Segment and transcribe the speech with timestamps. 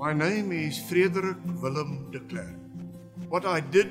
[0.00, 2.56] My name is Frederik Willem de Klerk.
[3.28, 3.88] What I did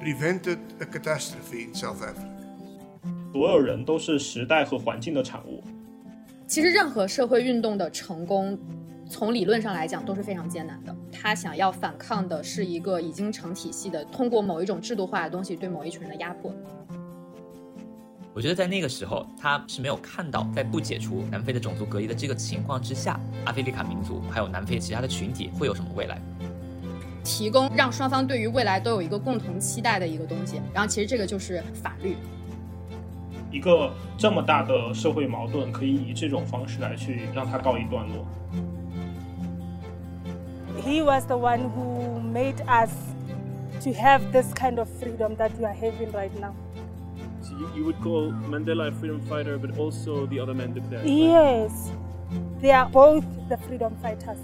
[0.00, 2.32] prevented a catastrophe in South Africa.
[3.34, 5.62] 所有人都是时代和环境的产物。
[6.46, 8.58] 其实，任何社会运动的成功，
[9.06, 10.96] 从理论上来讲都是非常艰难的。
[11.12, 16.50] 他想要反抗的是一个已经成体系的，通过某一种制度化的东西对某一群人的压迫。
[18.34, 26.18] 我觉得在那个时候，他是没有看到，在不解除南非的种族隔离的这个情况之下，阿非利卡民族还有南非其他的群体会有什么未来。
[27.22, 32.16] 提供让双方对于未来都有一个共同期待的一个东西，然后其实这个就是法律。
[33.50, 38.26] 一个这么大的社会矛盾，可以以这种方式来去让它告一段落。
[40.82, 42.90] He was the one who made us
[43.84, 46.54] to have this kind of freedom that we are having right now.
[47.62, 51.06] You, would call Mandela a freedom fighter, but also the other men declared.
[51.06, 51.90] Yes,
[52.60, 54.36] they are both the freedom fighters.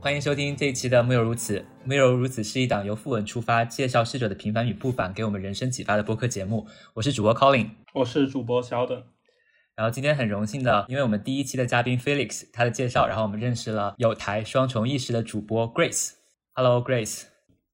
[0.00, 1.58] 欢迎收听这一期的《木有如此》。
[1.84, 6.66] 《没有如此》是一档由副文出发，介绍逝者的平凡与不凡，给我们人生启发的播客节目。
[6.94, 9.00] 我是主播 Colin，我是主播小等。
[9.76, 16.23] 然后今天很荣幸的，因为我们第一期的嘉宾 Felix 他的介绍，然后我们认识了有台双重意识的主播 Grace。
[16.56, 17.24] Hello Grace，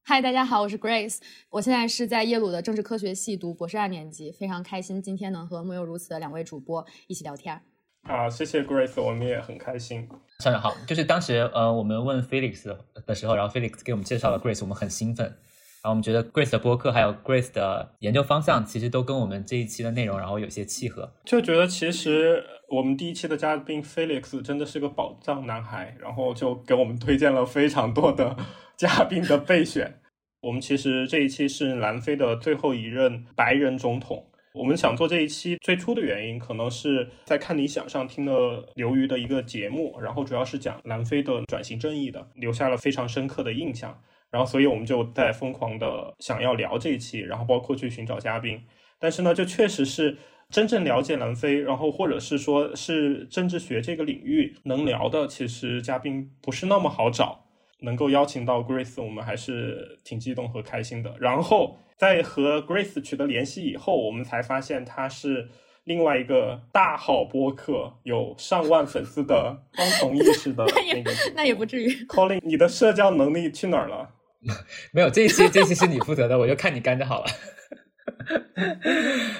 [0.03, 1.19] 嗨，大家好，我是 Grace，
[1.50, 7.61] 我现在是在耶鲁的政治科学系读博士二年级，非常开心今天能和木有如此的两位主播一起聊天。
[8.05, 10.08] 啊，谢谢 Grace，我们也很开心。
[10.39, 15.27] 校长好，就是当时呃，我们问 Felix 的时候，然后 Felix 给我们介绍了 Grace，我们很兴奋。
[15.27, 21.12] 然后我们觉得 Grace 的播客还有 Grace 的研究方向，其实都跟我们这一期的内容，然后有些契合。
[21.27, 28.34] 就觉得其实我们第一期的嘉宾 Felix 真的是个宝藏男孩，然后就给我们推荐了非常多的
[28.81, 30.00] 嘉宾的备选。
[30.41, 34.25] 我们其实这一期是南非的最后一任白人总统。
[34.55, 43.95] 我们想做这一期最初的原因，可能是在看理想上听了刘瑜的一个节目，然后主要是讲南非的转型正义的，留下了非常深刻的印象。
[44.30, 48.58] 然后，所以我们就在疯狂的想要聊这一期，然后包括去寻找嘉宾。
[48.98, 50.17] 但是呢，就确实是
[50.48, 57.45] 真正了解南非，然后或者是说是政治学这个领域能聊的，其实嘉宾不是那么好找。
[57.83, 61.14] 能够邀请到 Grace，我们还是挺激动和开心的。
[61.18, 61.77] 然后。
[62.01, 65.46] 在和 Grace 取得联系以后，我们才发现他是
[65.85, 70.64] 另外一个大好播客，有上万粉丝的双重意识的
[70.95, 71.11] 那个。
[71.35, 71.89] 那也不至于。
[72.08, 74.14] Colin，你的社交能力去哪儿了？
[74.95, 77.27] 没有，这一期这一期是你负责的，我就看你干就好了。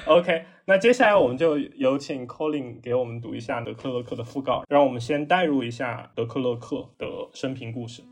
[0.05, 8.03] OK，那接下来我们就有请 Colin 给我们读一下德克勒克的讣告，让我们先带入一下德克勒克的生平故事。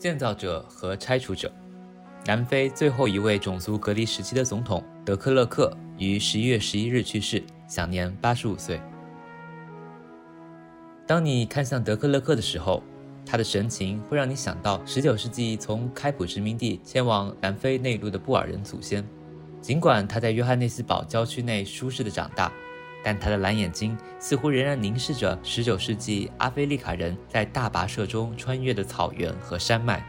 [0.00, 1.52] 建造者和拆除者，
[2.24, 8.80] 南非最后一位种族隔离时期的总统德克勒克于十一月十一日去世，享年八十五岁。
[11.06, 12.82] 当你看向德克勒克的时候，
[13.26, 19.06] 他的神情会让你想到十九世纪从开普殖民地迁往南非内陆的布尔人祖先。
[19.60, 22.50] 尽管他在约翰内斯堡郊区内舒适的长大。
[23.02, 30.04] 但他的蓝眼睛似乎仍然凝视着19世纪阿非利卡人在大跋涉中穿越的草原和山脉，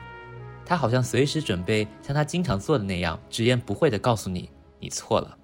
[0.66, 5.38] 他好像随时准备像他经常做的那样，直言不讳地告诉你：“你错了。”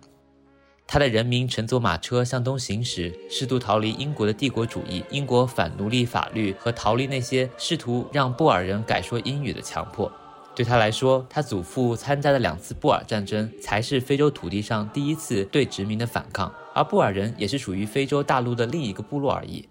[0.89, 10.09] 他的人民乘坐马车向东行驶，试图逃离英国的帝国主义、英国反奴隶法律和逃离那些试图让布尔人改说英语的强迫。
[10.57, 16.51] 对他来说，他祖父参加的两次布尔战争才是非洲土地上第一次对殖民的反抗。
[16.73, 19.69] 而布尔人也是属于非洲大陆的另一个部落而已。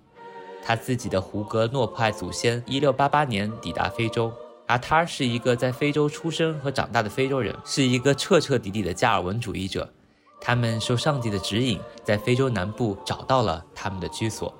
[0.62, 4.32] 他自己的胡格诺派祖先1688年抵达非洲，
[4.68, 9.92] 而他是一个在非洲出生和长大的非洲人，是一个彻彻底底的加尔文主义者。
[10.40, 14.54] 他们受上帝的指引，在非洲南部找到了他们的居所。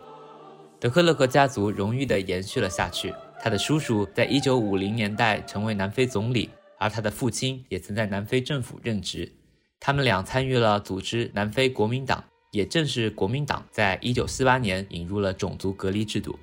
[0.81, 3.15] 德克勒克家族荣誉地延续了下去。
[3.41, 9.33] 他的叔叔在1950年代成为南非总理，而他的父亲也曾在南非政府任职。
[9.81, 12.23] 他们俩参与了组织南非国民党。
[12.53, 16.39] 也正是国民党在一九四八年引入了种族隔离制度，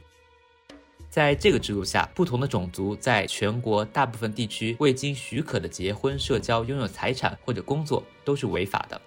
[1.09, 9.01] 在这个制度下，不同的种族在全国大部分地区未经许可的结婚、社交、拥有财产或者工作都是违法的。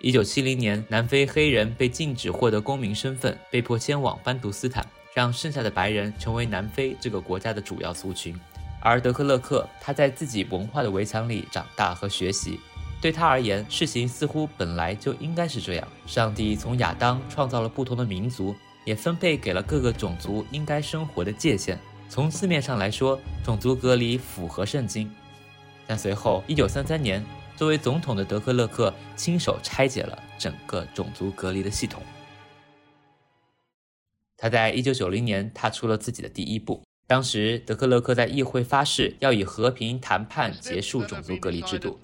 [0.00, 4.84] 一九七零年，南非黑人被禁止获得公民身份，被迫迁往班图斯坦，
[5.18, 8.38] 让剩下的白人成为南非这个国家的主要族群。
[8.78, 12.60] 而德克勒克，他在自己文化的围墙里长大和学习。
[13.00, 15.88] 对他而言，事情似乎本来就应该是这样。
[16.06, 18.54] 上帝从亚当创造了不同的民族，
[18.84, 21.76] 也分配给了各个种族应该生活的界限。
[22.08, 25.12] 从字面上来说，种族隔离符合圣经。
[25.84, 27.24] 但随后，一九三三年，
[27.56, 32.00] 作为总统的德克勒克亲手拆解了整个种族隔离的系统。
[34.38, 36.80] 他在一九九零年踏出了自己的第一步。
[37.08, 41.98] 当时，德克勒克在议会发誓要以和平谈判结束种族隔离制度。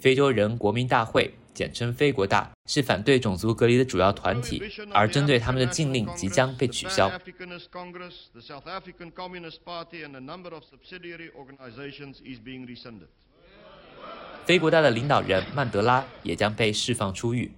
[0.00, 7.12] 非洲人国民大会，简称非国大，是反对种族隔离的主要团体，而针对他们的禁令即将被取消。
[14.46, 17.52] 非国大的领导人曼德拉也将被释放出狱。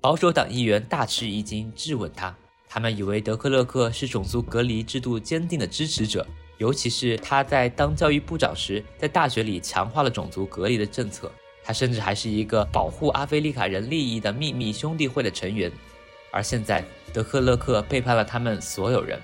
[0.00, 2.36] 保守党议员大吃一惊，质问他。
[2.68, 6.26] 他们以为德克勒克是种族隔离制度坚定的支持者，
[6.58, 11.32] 尤其是他在当教育部长时，在大学里强化了种族隔离的政策。
[11.64, 15.70] 他甚至还是一个保护阿非利卡人利益的秘密兄弟会的成员。
[16.30, 19.20] 而现在，德克勒克背叛了他们所有人，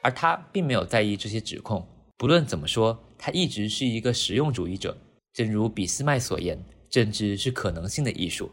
[0.00, 1.86] 而他并没有在意这些指控。
[2.16, 4.96] 不论怎么说，他一直是一个实用主义者。
[5.32, 8.50] 正如俾斯麦所言：“政治是可能性的艺术。”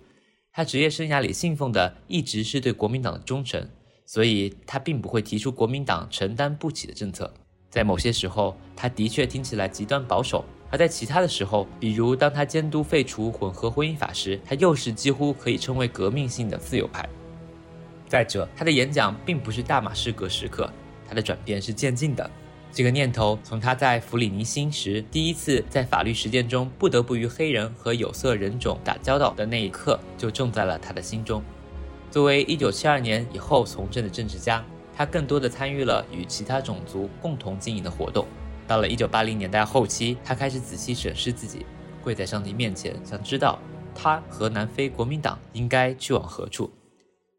[0.56, 3.68] 他职业生涯里信奉的一直是对国民党的忠诚，
[4.06, 7.34] 所以他并不会提出国民党承担不起的政策。
[7.72, 17.10] 在某些时候，他的确听起来极端保守；而在其他的时候，比如当他监督废除混合婚姻法时，他又是几乎可以称为革命性的自由派。
[18.08, 20.72] 再者，他的演讲并不是大马士革时刻，
[21.10, 22.30] 他的转变是渐进的。
[22.74, 31.44] 这个念头从他在弗里尼辛时第一次在法律实践中不得不与黑人和有色人种打交道的那一刻就种在了他的心中。
[32.10, 38.25] 作为1972年以后从政的政治家，他更多的参与了与其他种族共同经营的活动。
[38.68, 41.68] 到了1980年代后期，他开始仔细审视自己，
[42.04, 43.60] 跪在上帝面前，想知道
[43.94, 46.72] 他和南非国民党应该去往何处。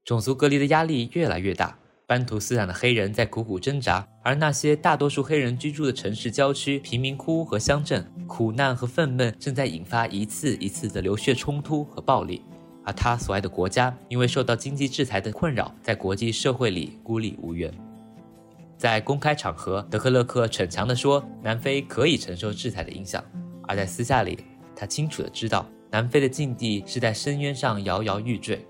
[0.05, 1.77] 种族隔离的压力越来越大。
[2.07, 12.43] 班图斯坦的黑人在苦苦挣扎，而那些大多数黑人居住的城市郊区、贫民窟和乡镇，苦难和愤懑正在引发一次一次的流血冲突和暴力。
[12.85, 17.73] 而他所爱的国家，因为受到经济制裁的困扰，在国际社会里孤立无援。
[18.77, 23.23] 在公开场合，德克勒克逞强地说，南非可以承受制裁的影响；
[23.63, 24.45] 而在私下里，
[24.77, 28.63] 他清楚地知道，南非的境地是在深渊上摇摇欲坠。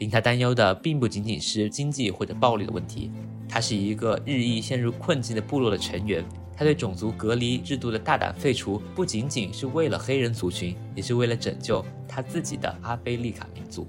[0.00, 3.12] 令他担忧的并不仅仅是经济或者暴力的问题，
[3.46, 6.24] 他是一个日益陷入困境的部落的成员。
[6.56, 13.86] 他对种族隔离制度的大胆废除，不仅仅是为了黑人族群，也是为了拯救他自己的阿非利卡民族。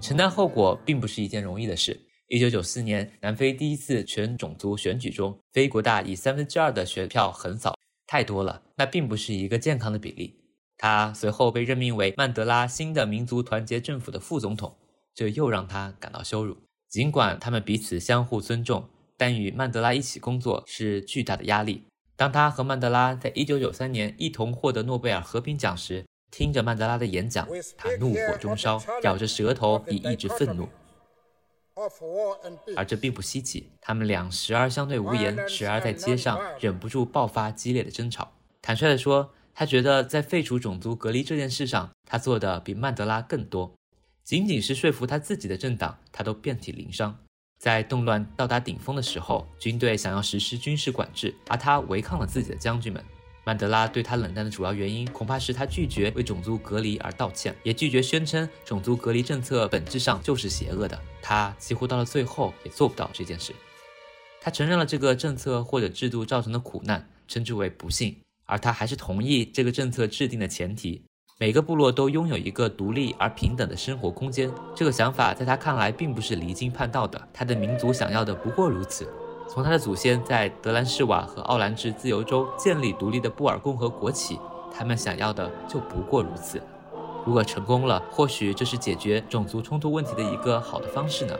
[0.00, 1.98] 承担后果并不是一件容易的事。
[2.28, 7.74] 一九九四年，南非第一次全种族选举中，非国大以三分之二的选票横扫，
[8.06, 10.34] 太多了，那并不是一个健康的比例。
[10.80, 14.76] 他随后被任命为曼德拉新的民族团结政府的副总统，
[15.12, 16.56] 这又让他感到羞辱。
[16.88, 21.82] 尽管他们彼此相互尊重，但与曼德拉一起工作是巨大的压力。
[22.14, 30.68] 当他和曼德拉在1993年一同获得诺贝尔和平奖时，听着曼德拉的演讲，他怒火中烧，咬着舌头以抑制愤怒。
[32.76, 38.30] 而这并不稀奇，他们俩时而相对无言，时而在街上忍不住爆发激烈的争吵。
[38.62, 39.32] 坦率地说。
[39.58, 43.74] 他觉得在废除种族隔离这件事上，他做的比曼德拉更多。
[44.22, 47.18] 仅仅是说服他自己的政党，他都遍体鳞伤。
[47.58, 53.04] 在动乱到达顶峰的时候，军队想要实施军事管制，而他违抗了自己的将军们。
[53.42, 60.96] 曼德拉对他冷淡的主要原因，恐怕是他拒绝为种族隔离而道歉，也拒绝宣称种族隔离政策本质上就是邪恶的。
[61.20, 63.52] 他几乎到了最后也做不到这件事。
[64.40, 68.14] 他承认了这个政策或者制度造成的苦难，称之为不幸。
[68.48, 71.02] 而他还是同意这个政策制定的前提：
[71.38, 74.50] 每个部落都拥有一个独立而平等的生活空间。
[74.74, 79.06] 这个想法在他看来并不是离经叛道的，他的民族想要的不过如此。
[79.46, 84.38] 从他的祖先在德兰士瓦和奥兰治自由州建立独立的布尔共和国起，
[84.72, 86.62] 他们想要的就不过如此。
[87.26, 91.34] 如果成功了，或许这是解决种族冲突问题的一个好的方式呢？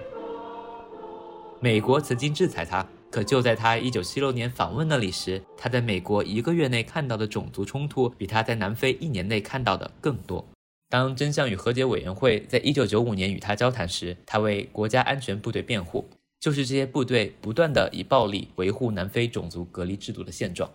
[1.58, 2.86] 美国曾经制裁他。
[3.10, 10.46] 可就在他一九七六年访问那里时，他在美国一个月内看到的种族冲突，比他在南非一年内看到的更多。
[10.90, 20.70] 当真相与和解委员会在一九九五年与他交谈时，他为国家安全部队辩护，就是这些部队不断地以暴力维护南非种族隔离制度的现状。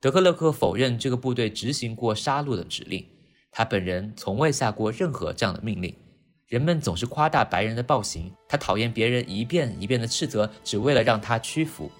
[0.00, 3.04] 德克勒克否认这个部队执行过杀戮的指令，
[3.50, 5.94] 他本人从未下过任何这样的命令。
[6.48, 11.90] 人们总是夸大白人的暴行，他讨厌别人一遍一遍的斥责，只为了让他屈服。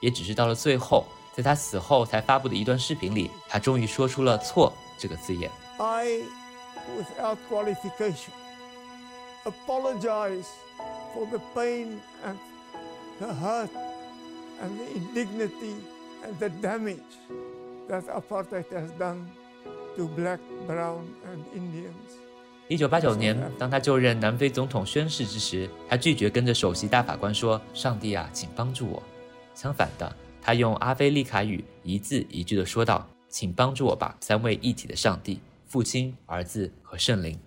[0.00, 5.50] 也只是到了最后，在他死后才发布的一段视频里，他终于说出了“错”这个字眼。
[5.78, 6.20] I,
[6.94, 8.32] without qualification,
[9.44, 10.44] apologize
[11.14, 12.36] for the pain and
[13.18, 13.70] the hurt
[14.60, 15.76] and the indignity
[16.22, 17.00] and the damage
[17.88, 19.24] that apartheid has done
[19.96, 22.25] to black, brown, and Indians.
[22.68, 29.00] 一九八九年，当他就任南非总统宣誓之时，他拒绝跟着首席大法官说：“上帝啊，请帮助我。”
[29.54, 37.38] 相反的，他用阿非利卡语一字一句地说道：“请帮助我吧，三位一体的上帝，父亲、儿子和圣灵。”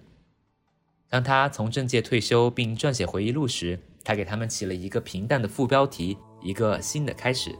[1.09, 7.53] 当他从政界退休并撰写回忆录时，他给他们起了一个平淡的副标题：“一个新的开始。”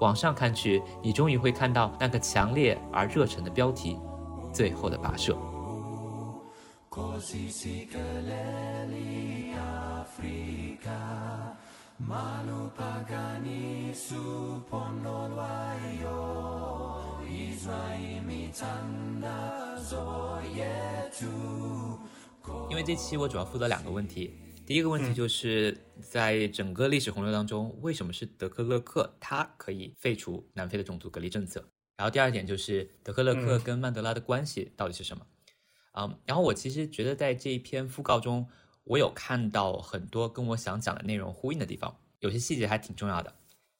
[0.00, 3.98] 往上看去，你终于会看到那个强烈而热忱的标题
[4.54, 5.36] ：“最后的跋涉。”
[12.08, 16.18] Malupagani supondolwayo
[17.24, 21.30] Israimi tanda zoyetu
[22.68, 24.34] 因为这期我主要负责两个问题，
[24.66, 31.64] 第一个问题就是在整个历史洪流当中，为什么是德克勒克他可以废除南非的种族隔离政策？
[31.96, 35.24] 然后第二点就是德克勒克跟曼德拉的关系到底是什么？
[35.24, 35.28] 嗯，
[35.94, 38.46] 嗯然后我其实觉得在这一篇讣告中，
[38.84, 43.32] 我有看到很多跟我想讲的内容呼应的地方，有些细节还挺重要的。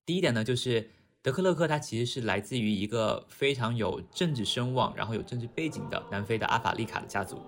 [0.07, 0.91] 第一点呢，就是
[1.23, 7.41] 德克勒克他其实是来自于一个非常有政治声望，然后有政治背景的南非的阿法利卡的家族。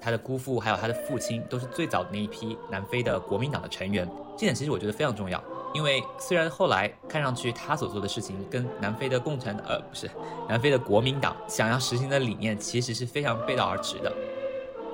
[0.00, 5.38] 他的姑父还有他的父亲都是最早的那一批南非的国民党的成员，这点其实我觉得非常重要。
[5.72, 10.10] 因为虽然后来看上去他所做的事情跟南非的共产呃不是
[10.48, 14.12] 南非的国民党想要实行的理念其实是非常背道而驰的。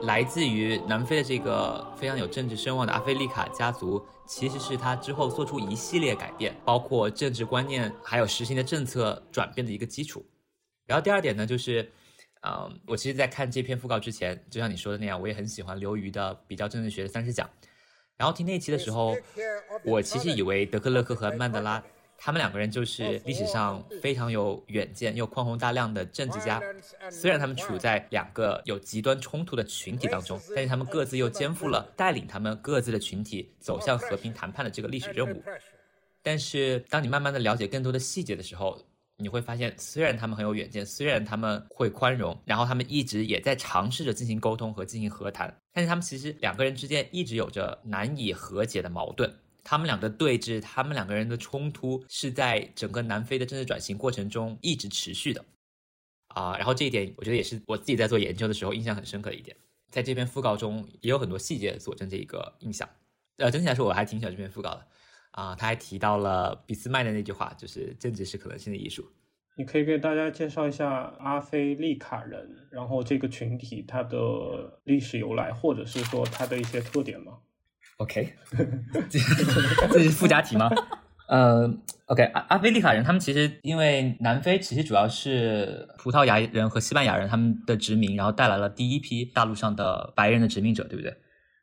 [0.03, 10.25] 来自于南非的这个非常有政治声望的阿非利卡家族，其实是他之后做出一系列改变，包括政治观念还有实行的政策转变的一个基础。
[10.85, 11.91] 然后第二点呢，就是。
[12.49, 17.49] 嗯，我其实，在看这篇讣告之前，就像你说的那样，我也很喜欢刘瑜的比较政治学的三十讲。
[18.17, 19.15] 然后听那期的时候，
[19.85, 21.83] 我其实以为德克勒克和曼德拉
[22.19, 26.63] 他们两个人就是历史上非常有远见又宽宏大量的政治家。
[27.11, 35.43] 虽然他们处在两个有极端冲突的群体当中，但是他们各自又肩负了带领他们各自的群体走向和平谈判的这个历史任务。
[36.23, 38.83] 但是，当你慢慢的了解更多的细节的时候，
[39.19, 49.33] 你会发现，虽然他们很有远见，虽然他们会宽容，然后他们一直也在尝试着进行沟通和进行和谈，但是他们其实两个人之间一直有着难以和解的矛盾。
[49.65, 55.45] 他们两个对峙，他们两个人的冲突，是在整个南非的政治转型过程中一直持续的。
[56.29, 59.57] 啊，然后这一点，我觉得也是我自己在做研究的时候印象很深刻的一点。
[59.91, 62.87] 在这篇讣告中，也有很多细节佐证这一个印象。
[63.39, 64.87] 呃，整体来说，我还挺喜欢这篇讣告的。
[65.37, 69.07] 啊，他还提到了俾斯麦的那句话，就是政治是可能性的艺术。
[69.59, 74.19] 你可以给大家介绍一下阿非利卡人，然后这个群体它的
[74.85, 77.35] 历史由来，或者是说它的一些特点吗
[77.99, 78.33] ？OK，
[79.09, 80.71] 这是附加题吗？
[81.29, 81.69] 呃
[82.07, 91.15] ，OK，阿阿非利卡人他们其实因为南非其实主要是葡萄牙人和西班牙人他们的殖民，然后带来了第一批大陆上的白人的殖民者，对不对？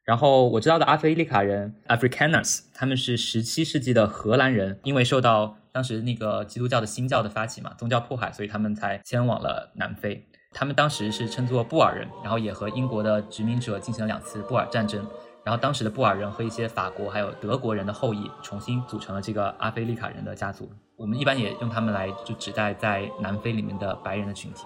[0.03, 10.27] 然后我知道的阿非利卡人 （Afrikaners） 他们是十七世纪的荷兰人，因为受到当时那个基督教的新教的发起嘛，宗教迫害，所以他们才迁往了南非。
[10.51, 15.07] 他们当时是称作布尔人，然后也和英国的殖民者进行了两次布尔战争。
[15.45, 20.69] 然后当时的布尔人和一些法国还有德国人的后裔重新组成了这个阿非利卡人的家族。
[20.95, 24.63] 我们一般也用他们来就指代在南非里面的白人的群体。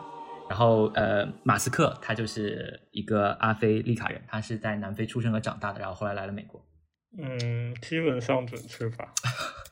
[0.49, 6.63] 然后，呃，马斯克他就是一个阿非利卡人，他是在南非出生和长大的，然后后来来了美国。
[7.19, 9.13] 嗯，基本上准确吧。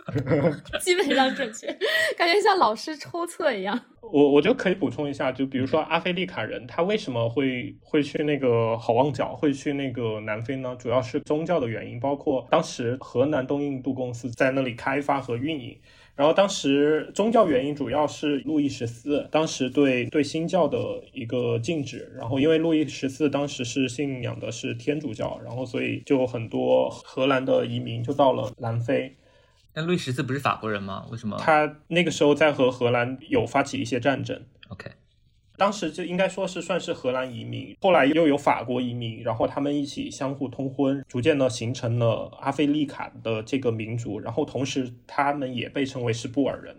[0.79, 1.65] 基本上准确，
[2.15, 3.79] 感觉像老师抽测一样。
[4.01, 10.75] 我我觉得可以补充一下，就比如说阿非利卡人，他为什么会会去那个好望角，会去那个南非呢？
[10.77, 15.79] 主要是宗教的原因，包括当时河南东印度公司在那里开发和运营。
[16.15, 29.17] 然后当时宗教原因主要是路易十四当时对对新教的一个禁止，然后因为路易十四当时是信仰的是天主教，然后所以就很多荷兰的移民就到了南非。
[29.73, 31.05] 但路易十四不是法国人吗？
[31.11, 34.89] 为什么他那个时候在和荷兰有发起一些战争？OK。
[35.57, 46.75] 当时就应该说是算是荷兰移民，后来又有法国移民，然后他们一起相互通婚，逐渐的形成了阿非利卡的这个民族，然后同时他们也被称为是布尔人。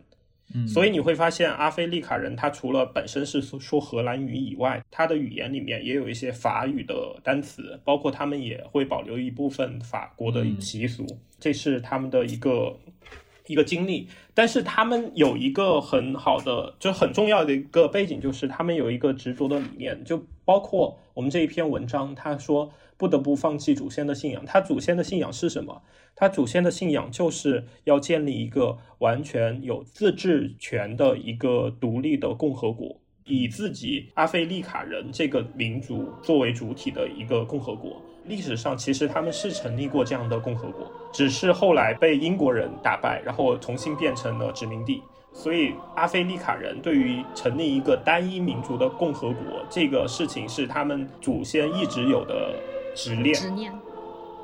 [0.55, 11.05] 嗯，所以你会发现阿非利卡人他除了本身是说荷兰语以外，他的语言里面也有一些法语的单词，包括他们也会保留一部分法国的习俗，
[11.41, 12.79] 这是他们的一个。
[13.47, 24.45] 一个经历，但是他们有一个很好的，就很重要的一个背景，就是他们有一个执着的理念，就包括我们这一篇文章，他说不得不放弃祖先的信仰。
[24.45, 25.83] 他祖先的信仰是什么？
[26.15, 33.01] 他祖先的信仰就是要建立一个完全有自治权的一个独立的共和国。
[33.29, 38.01] 以自己阿非利卡人这个民族作为主体的一个共和国。
[38.29, 45.03] 历史上其实他们是成立过这样的共和国，只是后来被英国人打败，然后重新变成了殖民地。
[45.33, 52.55] 所以阿非利卡人对于成立一个单一民族的共和国这个事情是他们祖先一直有的
[52.95, 53.35] 执念。
[53.35, 53.71] 执念。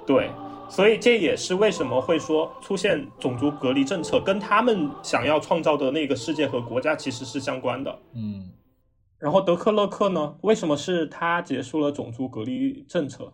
[0.07, 0.31] 对，
[0.69, 7.99] 所以这也是为什么会说出现种族隔离政策，跟他们想要创造的那个世界和国家其实是相关的。
[8.15, 8.51] 嗯，
[9.19, 13.33] 然后德克勒克呢，为什么是他结束了种族隔离政策？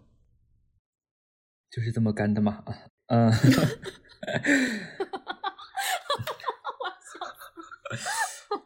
[1.71, 2.65] 就是这么干的嘛。
[3.07, 3.33] 嗯。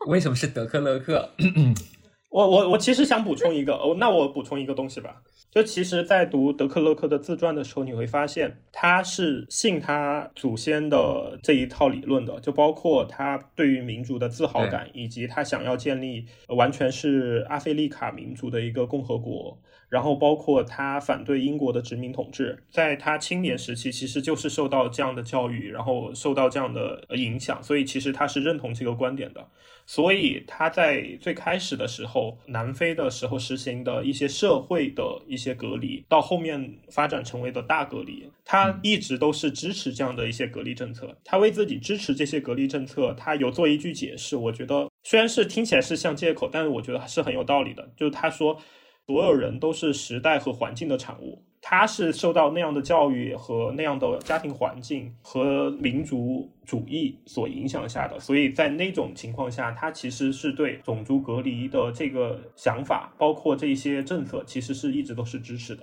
[0.06, 1.30] 为什么是德克勒克？
[2.30, 5.22] 我我我其实想补充一个哦，那我补充一个东西吧。
[5.50, 19.60] 就其实，在读德克勒克的自传的时候，你会发现他是信他祖先的这一套理论的，就包括他对于民族的自豪感，以及他想要建立完全是阿非利卡民族的一个共和国。
[19.92, 29.46] 然后包括他反对英国的殖民统治，在他青年时期其实就是受到这样的教育，然后受到这样的影响，所以其实他是认同这个观点的。
[29.84, 41.14] 所以他在最开始的时候，南非的时候实行的一些社会的一些隔离，到后面发展成为的大隔离，他一直都是支持这样的一些隔离政策。
[41.22, 48.58] 他为自己支持这些隔离政策，他有做一句解释，我觉得虽然是听起来是像借口，但是我觉得是很有道理的，就是他说。
[49.06, 65.82] 所有人都是时代和环境的产物，他是受到那样的教育和那样的家庭环境和民族主义所影响下的，所以在那种情况下，他其实是对种族隔离的这个想法，包括这些政策，其实是一直都是支持的。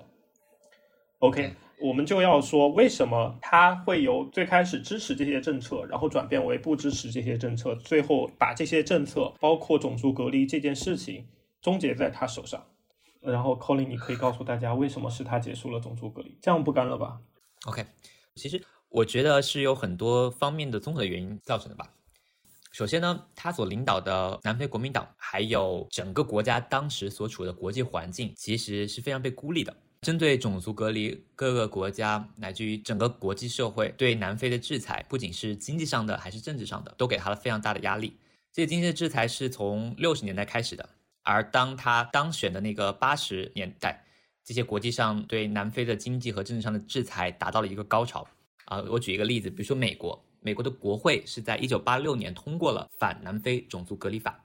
[1.19, 11.25] OK，我们就要说为什么他会由最开始支持这些政策，然后转变为不支持这些政策，最后把这些政策，包括种族隔离这件事情，
[11.61, 12.63] 终结在他手上。
[13.21, 16.37] 然后，Colin，你可以告诉大家为什么是他结束了种族隔离？
[16.41, 17.19] 这样不干了吧
[17.65, 17.85] ？OK，
[18.35, 21.93] 其实我觉得是有很多方面的综合原因造成的吧。
[22.71, 29.75] 首先呢，他所领导的南非国民党，还有整个国家当时所处的国际环境，其实是非常被孤立的。
[30.01, 38.15] 针对种族隔离，各个国家乃至于整个国际社会对南非的制裁，不仅是经济上的，还是政治上的，都给他了非常大的压力。
[38.53, 40.87] 这些经济的制裁是从六十年代开始的。
[41.23, 44.03] 而当他当选的那个八十年代，
[44.43, 48.27] 这些国际上对南非的经济和政治上的制裁达到了一个高潮。
[48.65, 54.39] 啊，我举一个例子，比如说美国，美国的国会是在一九八六年通过了反南非种族隔离法。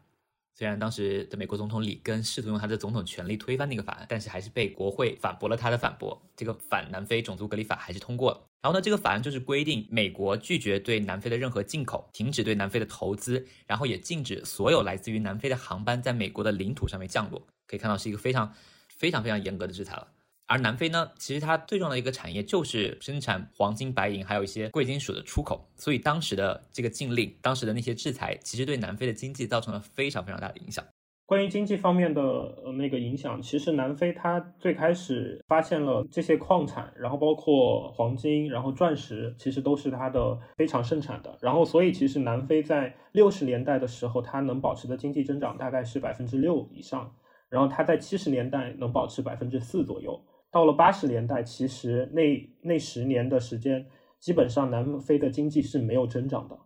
[0.54, 8.40] 虽然当时的美国总统里根试图用他的总统权力推翻那个法案，但是还是被国会反驳了他的反驳，这个反南非种族隔离法还是通过了。
[8.64, 17.46] 然后呢，这个法案就是规定美国拒绝对南非的任何进口，停止对南非的投资，然后也禁止所有来自于南非的航班在美国的领土上面降落。
[17.66, 18.50] 可以看到是一个非常
[18.88, 20.08] 非常非常严格的制裁了。
[20.46, 25.70] 而南非呢，其实它最重要的一个产业就是生产黄金、白银，还有一些贵金属的出口。
[25.76, 30.82] 所以当时的这个禁令，当时的那些制裁，其实对南非的经济造成了非常非常大的影响。
[31.26, 41.34] 关于经济方面的那个影响，其实南非它最开始发现了这些矿产，然后包括黄金，然后钻石，其实都是它的非常盛产的。
[41.40, 47.10] 然后所以其实南非在六十年代的时候，它能保持的经济增长大概是百分之六以上，
[47.48, 50.22] 然后它在七十年代能保持百分之四左右。
[50.50, 53.86] 到了八十年代，其实那那十年的时间，
[54.20, 56.58] 基本上南非的经济是没有增长的。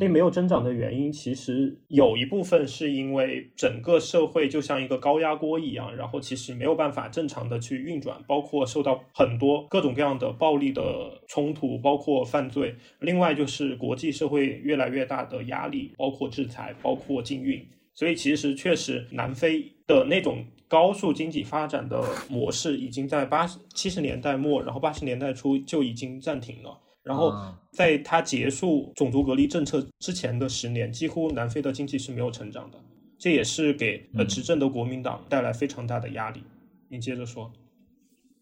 [0.00, 12.74] 这没有增长的原因，其实有一部分是因为整个社会就像一个高压锅一样，然后其实没有办法正常的去运转，包括受到很多各种各样的暴力的冲突，包括犯罪。
[13.00, 17.66] 另外就是国际社会越来越大的压力，包括制裁，包括禁运。
[17.92, 20.44] 所以其实确实，南非的那种。
[20.66, 26.80] 高速经济发展的模式已经在八十七十年代末，然后八十年代初就已经暂停了。
[27.04, 27.32] 然后
[27.70, 32.80] 在他结束种族隔离政策之前的十年，几乎南非的经济是没有成长的。
[33.18, 36.42] 这也是给呃执政的国民党带来非常大的压力。
[36.88, 37.52] 你接着说。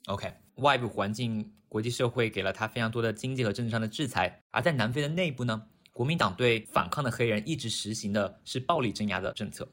[0.06, 9.68] OK，外部环境、国际社会给了他非常多的经济和政治上的制裁，而在南非的内部呢，国民党对反抗的黑人一直实行的是暴力镇压的政策，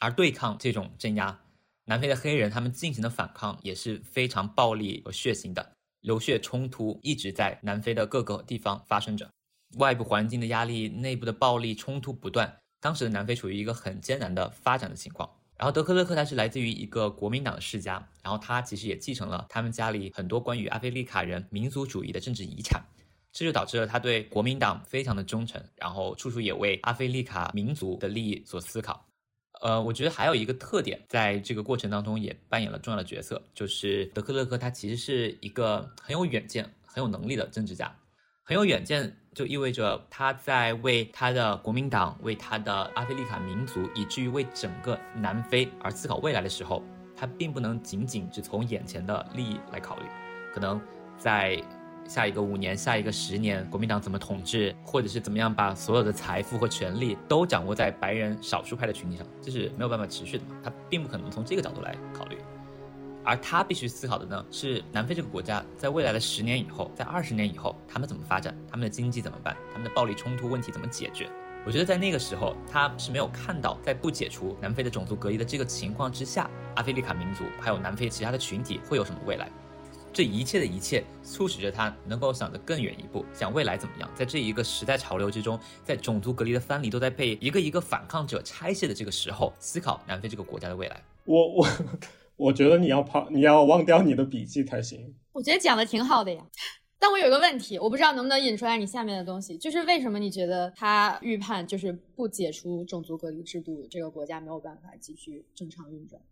[0.00, 1.38] 而对抗这种镇压。
[1.86, 5.73] 南非的黑人他们进行的反抗也是非常暴力和血腥的，
[6.04, 9.30] 流血冲突一直在南非的各个地方发生着，
[9.78, 15.26] 外部环境的压力，内部的暴力冲突不断，当时的南非处于一个很艰难的发展的情况。
[15.56, 22.84] 然后德克勒克他是来自于一个国民党的世家，然后他其实也继承了他们家里很多关于阿非利卡人民族主义的政治遗产，
[23.32, 29.06] 这就导致了他对国民党非常的忠诚，然后处处也为阿非利卡民族的利益所思考。
[29.64, 37.90] 呃，我觉得还有一个特点，在这个过程当中也扮演了重要的角色，就是德克勒克他其实是一个很有远见、很有能力的政治家。
[38.42, 46.84] 很有远见就意味着他在为他的国民党、为他的阿非利卡民族，以至于为整个南非而思考未来的时候，
[47.16, 50.02] 他并不能仅仅只从眼前的利益来考虑，
[50.52, 50.78] 可能
[51.16, 51.58] 在。
[52.06, 60.56] 下一个五年，下一个十年，国民党怎么统治，或者是怎么样把所有的财富和权力都掌握在白人少数派的群体上，这是没有办法持续的嘛？
[60.62, 62.36] 他并不可能从这个角度来考虑，
[63.24, 71.28] 而他必须思考的呢，是南非这个国家在未来的十年以后，在二十年以后，他们怎么发展，他们的经济怎么办，他们的暴力冲突问题怎么解决？
[71.66, 79.48] 我觉得在那个时候，他是没有看到，在不解除南非的种族隔离的这个情况之下，阿非利卡民族还有南非其他的群体会有什么未来。
[80.14, 84.08] 这一切的一切，促使着他能够想得更远一步，想未来怎么样。
[84.14, 91.02] 在这一个时代潮流之中，在种族隔离的藩篱都在被一个一个反抗者拆卸的这个时候，思考南非这个国家的未来。
[91.24, 91.66] 我我
[92.36, 95.12] 我觉得你要抛，你要忘掉你的笔记才行。
[95.32, 96.46] 我觉得讲的挺好的呀，
[97.00, 106.22] 但我有个问题，我不知道能不能引出来你下面的东西，就是为什么你觉得他预判就是不解除种族隔离制度，这个国家没有办法继续正常运转？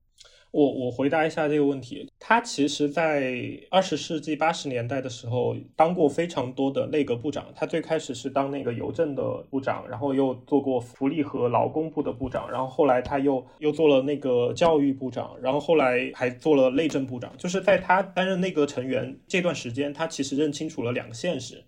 [0.52, 2.08] 我我回答一下这个问题。
[2.20, 3.34] 他其实，在
[3.70, 7.46] 二十世纪八十年代的时候，当过非常多的内阁部长。
[7.56, 17.32] 他最开始是当那个邮政的部长，然后又做过福利和劳工部的部长，然后后来他又又做了那个教育部长，然后后来还做了内政部长。
[17.36, 21.64] 就是在他担任内阁成员这段时间，他其实认清楚了两个现实。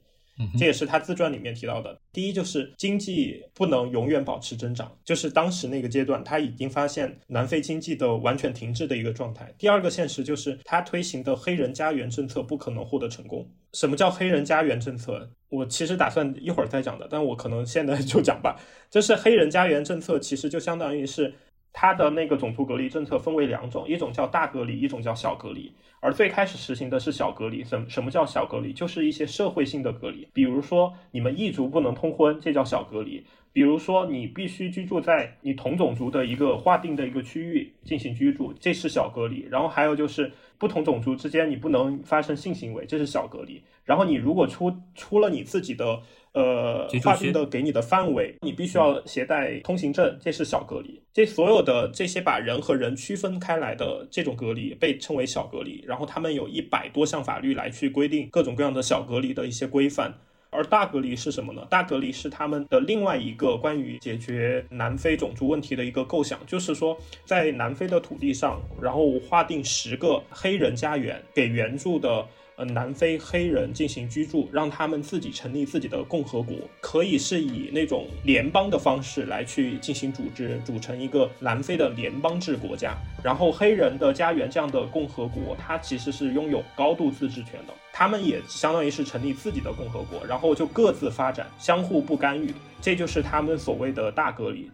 [0.59, 1.97] 这也是他自传里面提到的。
[2.12, 9.53] 第一，就是经济不能永远保持增长，就是当时那个阶段，他已经发现南非经济的完全停滞的一个状态。
[9.57, 13.49] 第二个现实就是，他推行的黑人家园政策不可能获得成功。
[13.73, 15.29] 什么叫黑人家园政策？
[15.49, 18.61] 我其实打算一会儿再讲的，但我可能现在就讲吧。
[18.90, 21.35] 就是黑人家园政策，其实就相当于是。
[21.77, 25.71] 它的那个种族隔离政策分为两种，一种叫大隔离，一种叫小隔离。
[25.99, 27.65] 而最开始实行的是小隔离。
[27.65, 28.73] 什什么叫小隔离？
[28.73, 39.45] 就是一些社会性的隔离，比如说你们异族不能通婚，这叫小隔离；比如说你必须居住在你同种族的一个划定的一个区域进行居住，这是小隔离。
[39.51, 43.61] 然后还有就是不同种族之间你不能发生性行为，这是小隔离。
[43.85, 46.01] 然后你如果出出了你自己的。
[46.35, 51.01] 呃，划定的给你的范围，你必须要携带通行证，这是小隔离。
[51.12, 55.85] 这所有的这些把人和人区分开来的这种隔离，被称为小隔离。
[55.87, 60.12] 然后他们有一百多项法律来去规定各种各样的小隔离的一些规范。
[60.51, 61.64] 而大隔离是什么呢？
[61.70, 72.27] 大隔离是他们的另外一个关于解决南非种族问题的一个构想，就是说在南非的土地上，然后划定十个黑人家园给援助的。
[72.57, 82.95] 呃，南非黑人进行居住，让他们自己成立自己的共和国，可以是以那种联邦的方式来去进行组织，组成一个南非的联邦制国家。
[83.25, 94.71] 然后，黑人的家园这样的共和国，它其实是拥有高度自治权的，他们也相当于是成立自己的共和国，然后就各自发展，相互不干预，这就是他们所谓的大隔离。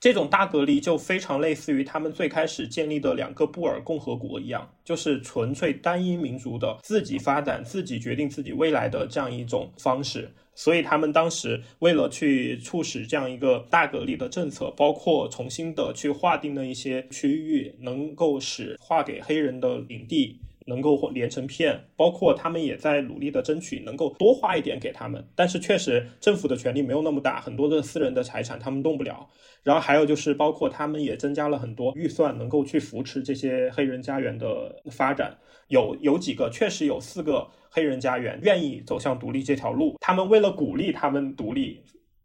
[0.00, 10.30] 这种大隔离就非常类似于他们最开始建立的两个布尔共和国一样，就是纯粹单一民族的自己发展、自己决定自己未来的这样一种方式。
[10.54, 20.40] 所以他们当时为了去促使这样一个大隔离的政策，包括重新的去划定的一些区域，能够使划给黑人的领地。
[20.68, 29.28] 能够连成片，包括他们也在努力的争取能够多花一点给他们，但是确实政府的权力没有那么大，很多的私人的财产他们动不了。
[29.64, 35.36] 然后还有就是包括他们也增加了很多预算，能够去扶持这些黑人家园的发展。
[35.66, 41.82] 有有几个确实有四个黑人家园愿意走向独立这条路，他们为了鼓励他们独立。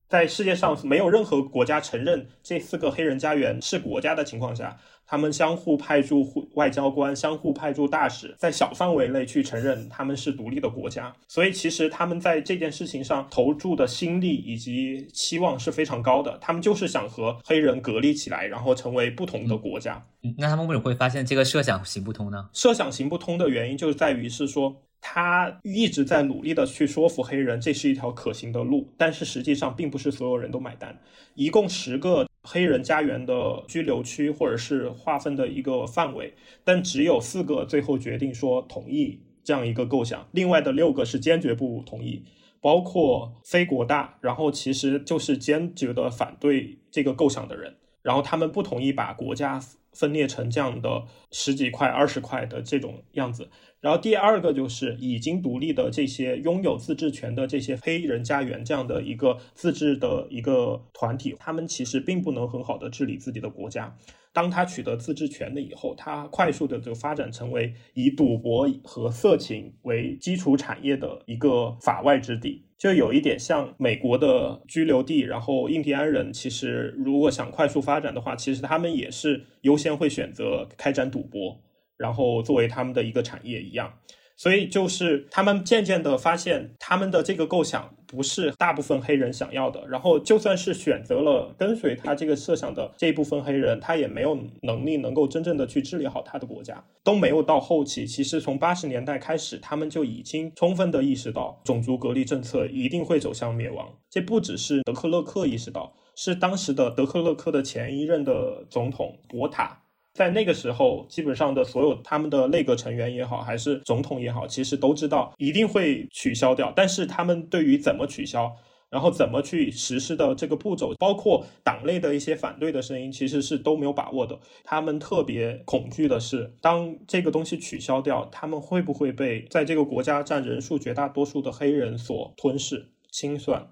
[0.07, 11.13] 在世界上没有任何国家承认这四个黑人家园是国家的情况下，他们相互派驻外交官，相互派驻大使，在小范围内去承认他们是独立的国家。
[11.27, 16.37] 所以，其实他们在这件事情上投注的心力以及期望是非常高的。
[16.39, 20.03] 他们就是想和黑人隔离起来，然后成为不同的国家。
[20.37, 22.49] 那他们为什么会发现这个设想行不通呢？
[22.53, 24.81] 设想行不通的原因就在于是说。
[25.05, 30.97] 他一直在努力的去说服黑人，这是一条可行的路，但是实际上并不是所有人都买单。
[31.35, 42.23] 一共十个黑人家园的居留区或者是划分的一个范围，但只有四个最后决定说同意这样一个构想，另外的六个是坚决不同意，
[42.61, 49.61] 包括非国大，然后其实就是坚决的反对这个构想的人，然后他们不同意把国家
[49.93, 53.49] 分裂成这样的十几块、二十块的这种样子。
[53.83, 63.93] 然后第二个就是已经独立的这些拥有自治权的这些黑人家园这样的一个自治的一个团体，他们其实并不能很好的治理自己的国家。
[64.31, 75.19] 当他取得自治权了以后，他快速的就发展成为以赌博和色情为基础产业的一个法外之地，就有一点像美国的居留地。
[75.19, 81.59] 然后印第安人其实如果想快速发展的话，其实他们也是优先会选择开展赌博。
[81.97, 83.93] 然后作为他们的一个产业一样，
[84.35, 89.87] 所以就是他们渐渐的发现，他们的这个构想不是大部分黑人想要的。
[89.87, 96.83] 然后就算是选择了跟随他这个设想的这一部分黑人，他也没有能力能够真正的去治理好他的国家。
[97.03, 103.87] 都没有到后期，其实从八十年代开始，他们就已经充分的意识到种族隔离政策一定会走向灭亡。
[104.09, 109.82] 这不只是德克勒克意识到，是当时的德克勒克的前一任的总统博塔。
[110.13, 116.71] 在那个时候，基本上的所有他们的内阁成员也好，还是总统也好，其实都知道一定会取消掉。
[116.75, 118.55] 但是他们对于怎么取消，
[118.91, 124.39] 然后怎么去实施的这个步骤，包括党内的一些反对的声音，其实是都没有把握的。
[124.63, 133.67] 他们特别恐惧的是，当这个东西取消掉，他们会不会被在这个国家占人数绝大多数的黑人所吞噬、清算？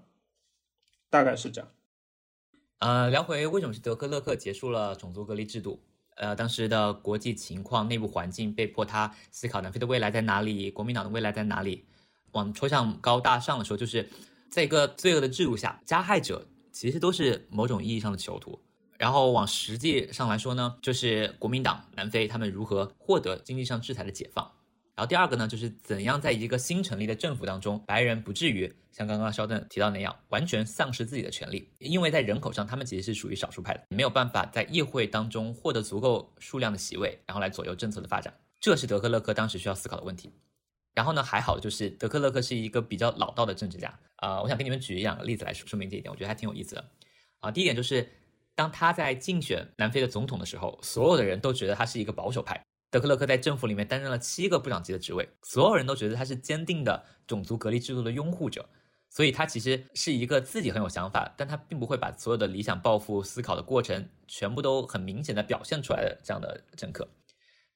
[1.12, 1.70] 大概是这样。
[2.80, 5.80] 呃，聊回为什么是德克勒克结束了种族隔离制度。
[6.22, 11.84] 呃，当时的国际情况、内部环境被迫他思考南非的未来在哪里，国民党的未来在哪里。
[12.34, 14.08] 往抽象高大上的说，就是
[14.48, 18.62] 在一个罪恶的制度下，加害者其实都是某种意义上的囚徒。
[19.00, 24.52] 然后往实际上来说呢，就是国民党南非他们如何获得经济上制裁的解放。
[25.02, 38.32] 然后第二个呢，就是怎样在一个新成立的政府当中，白人不至于像刚刚肖邓提到那样完全丧失自己的权利，因为在人口上他们其实是属于少数派的，没有办法在议会当中获得足够数量的席位，然后来左右政策的发展。
[38.60, 40.32] 这是德克勒克当时需要思考的问题。
[40.94, 46.86] 然后呢，还好就是德克勒克是一个比较老道的政治家啊，我想给你们举两个例子来说说明这一点，我觉得还挺有意思的
[47.40, 47.50] 啊。
[47.50, 48.08] 第一点就是，
[48.54, 52.64] 当他在竞选南非的总统的时候，所有的人都觉得他是一个保守派。
[52.92, 58.68] 德克勒克在政府里面担任了七个部长级的职位，所有人都觉得他是坚定的种族隔离制度的拥护者，
[59.10, 67.08] 所以他其实是一个自己很有想法，但他并不会把所有的理想抱负思考的过程全部都很明显的表现出来的这样的政客。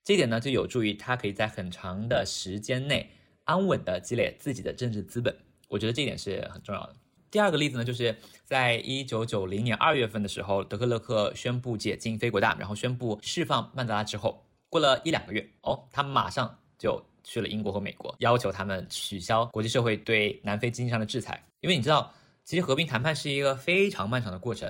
[0.04, 3.10] 这一点呢，就有助于他可以在很长的时间内
[3.46, 5.34] 安稳的积累自己的政治资本。
[5.70, 6.94] 我觉得这一点是很重要的。
[7.32, 14.45] 第二个例子呢，就是在一九九零年二月份的时候，德克勒克宣布解禁非国大，然后宣布释放曼德拉之后。
[14.76, 21.42] 过了一两个月，哦，他马上就去了英国和美国，要求他们取消国际社会对南非经济上的制裁。
[21.62, 24.70] 因为你知道，其实和平谈判是一个非常漫长的过程，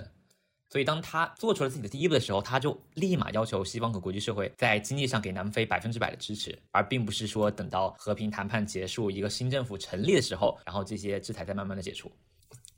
[0.70, 12.12] 所以当他做出了自己的第一步的时候，他就立马要求西方和国际社会在经济上给南非百分之百的支持，而并不是说等到和平谈判结束，一个新政府成立的时候，然后这些制裁再慢慢的解除。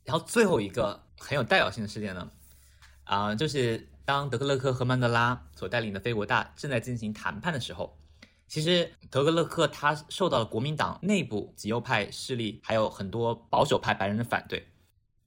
[0.05, 2.31] 然后最后一个很有代表性的事件呢，
[3.03, 3.85] 啊，就是。
[4.07, 7.93] 当德克勒克和曼德拉所带领的非国大正在进行谈判的时候，
[8.47, 14.65] 其实德克勒克他受到了国民党内部极右派势力还有很多保守派白人的反对。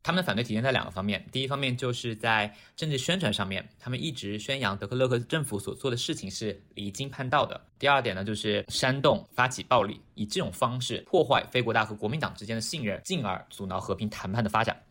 [0.03, 7.61] 他们的反对体现在两个方面，第一方面就是在政治宣传上面，他们一直宣扬德克勒克政府所做的事情是离经叛道的。
[7.79, 14.83] 第二点呢，就是煽动、发起暴力，以这种方式破坏非国大和国民党之间的信任，进而阻挠和平谈判的发展。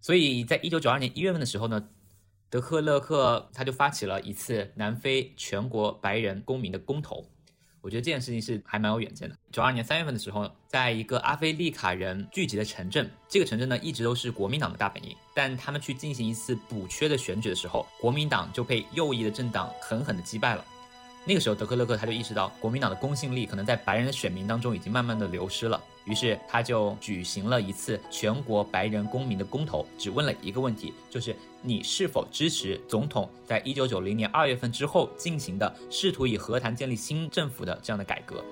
[0.00, 1.88] 所以在一九九二年一月份的时候呢。
[2.48, 7.26] 德克勒克他就发起了一次南非全国白人公民的公投，
[7.80, 9.36] 我觉得这件事情是还蛮有远见的。
[9.50, 20.64] 九二年三月份的时候，在一个阿非利卡人聚集的城镇，这个城镇呢一直都是国民党的大本营，但他们去进行一次补缺的选举的时候，国民党就被右翼的政党狠狠地击败了。
[21.28, 38.44] 那个时候，德克勒克他就意识到国民党的公信力可能在白人的选民当中已经慢慢的流失了，于是他就举行了一次全国白人公民的公投，只问了一个问题，就是你是否支持总统在一九九零年二月份之后进行的试图以和谈建立新政府的这样的改革。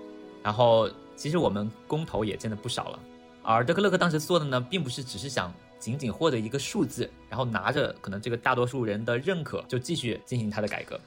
[0.43, 2.99] 然后，其实我们公投也见的不少了，
[3.45, 11.01] 而德克勒克当时做的呢，并不是只是想仅仅获得一个数字，然后拿着可能这个大多数人的认可就继续进行他的改革。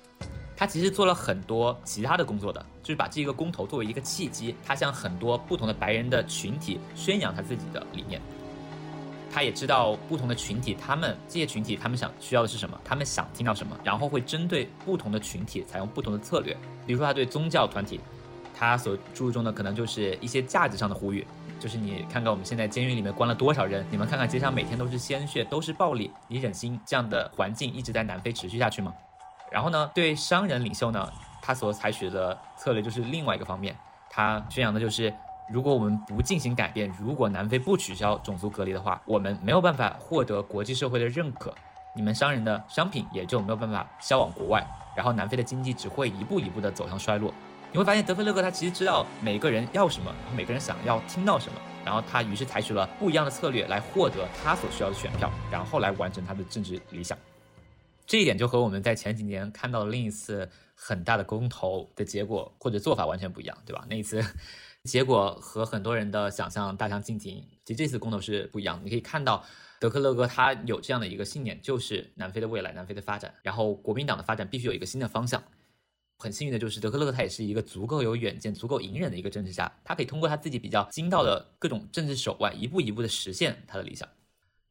[0.58, 8.20] 他其实做了很多其他的工作的，就是把这个公投作为一个契机，他向很多不同的白人的群体宣扬他自己的理念。
[9.30, 16.58] 他也知道不同的群体，他们这些群体他们想需要的是什么，他们想听到什么，然后会针对不同的群体采用不同的策略。
[16.88, 18.00] 比如说，他对宗教团体，
[18.58, 21.28] 他所注重的可能就是一些价值上的呼吁，
[21.60, 28.92] 就是你看看我们现在监狱里面关了多少人，你们看看街上每天都是鲜血，都是暴力，你忍心这样的环境一直在南非持续下去吗？
[29.52, 33.76] 然后呢，对商人领袖呢，他所采取的策略就是另外一个方面，
[34.10, 35.14] 他宣扬的就是，
[35.50, 41.54] 如果我们不进行改变，如果南非不取消种族隔离的话，我们没有办法获得国际社会的认可，
[41.96, 47.34] 你们商人的商品也就没有办法销往国外，然后南非的经济只会一步一步的走向衰落。
[47.72, 57.18] 你会发现德菲勒克他其实知道每个人要什么，然后每个人想要听到什么，然后他于是采取了不一样的策略来获得他所需要的选票，然后来完成他的政治理想。
[58.08, 63.86] 这一点就和我们在前几年看到的另一次很大的公投的结果或者做法完全不一样，对吧？
[63.90, 64.24] 那一次
[64.86, 67.44] 结果和很多人的想象大相径庭。
[67.66, 69.44] 其实这次公投是不一样的，你可以看到
[69.80, 75.44] 德克勒哥他有这样的一个信念，就是南非的未来、南非的发展，然后国民党的发展必须有一个新的方向。
[76.20, 84.08] 很幸运的就是德克勒克他也是一个足够有远见、足够隐忍的一个政治家，他可以通过他自己比较精到的各种政治手腕，一步一步的实现他的理想。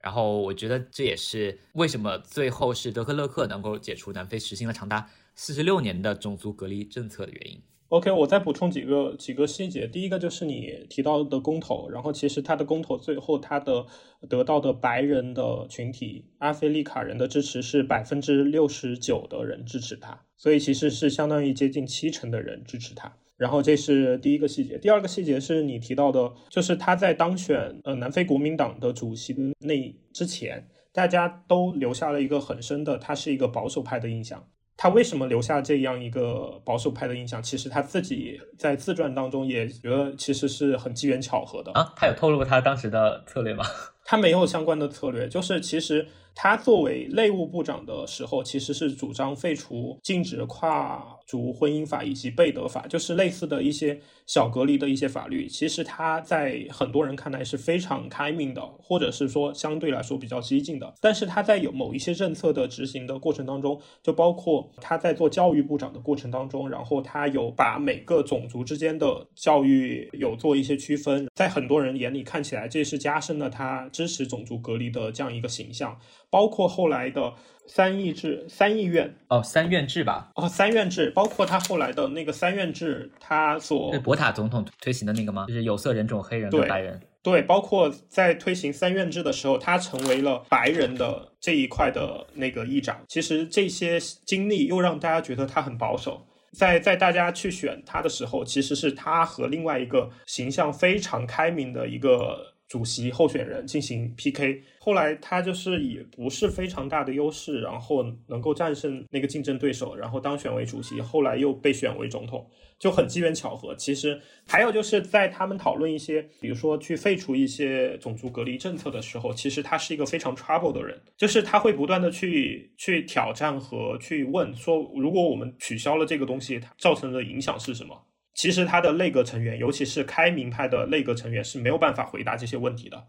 [0.06, 7.60] 然后我觉得这也是为什么最后是德克勒克能够解除南非实行了长达四十六年的种族隔离政策的原因。
[7.88, 9.88] OK，我再补充几个几个细节。
[9.88, 13.84] 第一个就是你提到的公投，然后其实他的公投最后他的
[14.28, 23.16] 得到的白人的群体阿非利卡人的支持是百分之六十九的人支持他，所以其实是相当于接近七成的人支持他。
[23.36, 29.74] 然后这是第一个细节，第二个细节是你提到的，就是他在当选呃南非国民党的主席的那
[30.12, 34.42] 之前，大家都留下了一个很深的，他是一个保守派的印象。
[34.78, 37.42] 他为什么留下这样一个保守派的印象？
[37.42, 41.94] 其实他自己在自传当中也觉得其实是很机缘巧合的啊。
[41.96, 43.64] 他有透露他当时的策略吗？
[44.06, 55.48] 他没有相关的策略，就是其实他作为内务部长的时候，其实是主张废除禁止跨族婚姻法以及贝德法，就是类似的一些小隔离的一些法律。
[55.48, 60.94] 其实他在很多人看来是非常开明的，或者是说相对来说比较激进的。
[61.00, 75.98] 但是他在有某一些政策的执行的过程当中，就包括他在做教育部长的过程当中，然后他有把每个种族之间的教育有做一些区分，在很多人眼里看起来，这是加深了他支持种族隔离的这样一个形象。
[76.28, 77.32] 包括后来的
[77.66, 80.30] 三议制、三议院哦，三院制吧？
[80.34, 85.46] 哦，三院制，包括他后来的那个三院制，他所是博塔总统推行的那个吗？
[85.48, 87.00] 就是有色人种、黑人和白人。
[87.22, 93.00] 对，包括在推行三院制的时候，他成为了白人的这一块的那个议长。
[93.08, 96.26] 其实这些经历又让大家觉得他很保守。
[96.52, 102.55] 在在大家去选他的时候，其实是他和另外一个形象非常开明的一个。
[102.68, 112.44] 主席候选人进行 PK，后来他就是以不是非常大的优势，然后能够战胜那个竞争对手，然后当选为主席，后来又被选为总统，
[112.78, 113.74] 就很机缘巧合。
[113.76, 127.96] 其实还有就是在他们讨论一些，比如说去废除一些种族隔离政策的时候，其实他是一个非常 trouble 的人，就是他会不断的去去挑战和去问说，如果我们取消了这个东西，它造成的影响是什么？
[128.36, 133.08] 其实他的内阁成员，尤其是开明派的内阁成员是没有办法回答这些问题的。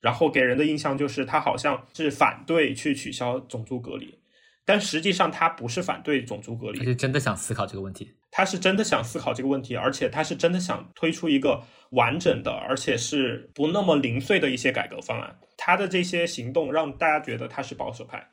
[0.00, 4.18] 然后给人的印象就是他好像是反对去取消种族隔离，
[4.64, 8.14] 但实际上他不是反对种族隔离，他是真的想思考这个问题。
[8.30, 15.36] 他是真的想思考这个问题，而且他是真的想推出一个完整的，而且是不那么零碎的一些改革方案。
[15.58, 18.30] 他的这些行动让大家觉得他是保守派。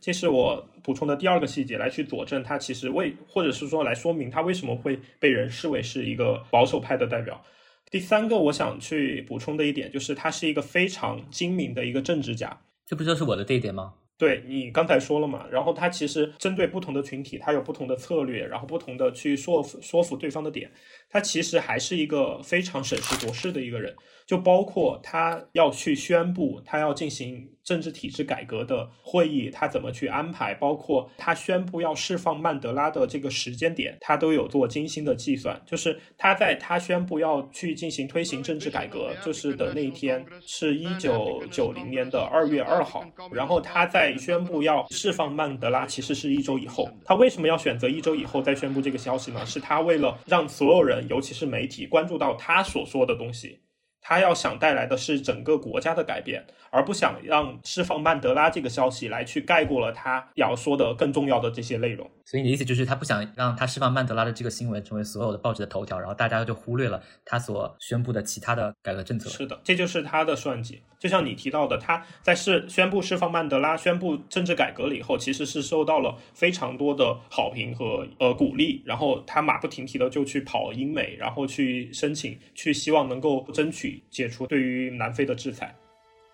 [0.00, 7.42] 这是我补充的第二个细节，来去佐证他其实为，或者是说来说明他为什么会被人视为是一个保守派的代表。
[7.90, 12.60] 第三个我想去补充的一点就是，他是一个非常精明的一个政治家。
[12.84, 13.94] 这不就是我的这一点吗？
[14.18, 20.70] 对你刚才说了嘛，然后他其实针对不同的群体，他有不同的策略，然后不同的去说服说服对方的点，
[21.10, 23.94] 他其实还是一个非常审时度势的一个人。
[24.26, 35.60] 就包括他要去宣布他要进行政治体制改革的会议，他怎么去安排，包括他宣布要释放曼德拉的这个时间点，他都有做精心的计算。
[35.64, 46.88] 就是他在他宣布要去进行推行政治改革，就是的那一天是一九九零年的二月二号，然后他在宣布要释放曼德拉，其实是一周以后。
[47.04, 49.46] 他为什么要选择一周以后再宣布这个消息呢？
[49.46, 53.62] 是他为了让所有人，尤其是媒体关注到他所说的东西。
[54.08, 62.08] 他要想带来的是整个国家的改变，而不想让释放曼德拉这个消息来去盖过了他要说的更重要的这些内容。
[62.24, 69.28] 所以你的意思就是他不想让他释放曼德拉的这个新闻成为所有的报纸的头条，然后大家就忽略了他所宣布的其他的改革政策。
[69.28, 70.80] 是的，这就是他的算计。
[70.98, 85.74] 就像你提到的，他在释宣布释放曼德拉、宣布政治改革了以后，其实是受到了非常多的好评和呃鼓励，然后他马不停蹄的就去跑英美，然后去申请，去希望能够争取解除对于南非的制裁。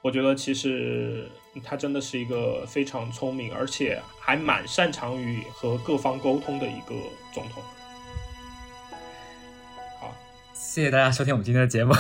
[0.01, 1.29] 我觉得其实
[1.63, 6.95] 他真的是一个非常聪明，而且还蛮擅长于和各方沟通的一个
[7.33, 7.63] 总统。
[10.01, 10.13] 好，
[10.53, 11.93] 谢谢大家收听我们今天的节目，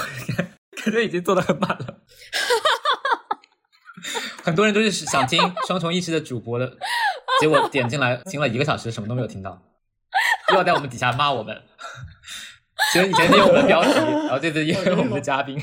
[0.84, 1.98] 感觉已经做的很满了。
[4.42, 6.76] 很多人都是想听双重意识的主播的，
[7.40, 9.62] 结果点进来听了一个小时，什么都没有听到，
[10.50, 11.62] 又要在我们底下骂我们。
[12.92, 15.62] 其实以前有我们的标题，然后这次又有我们的嘉宾。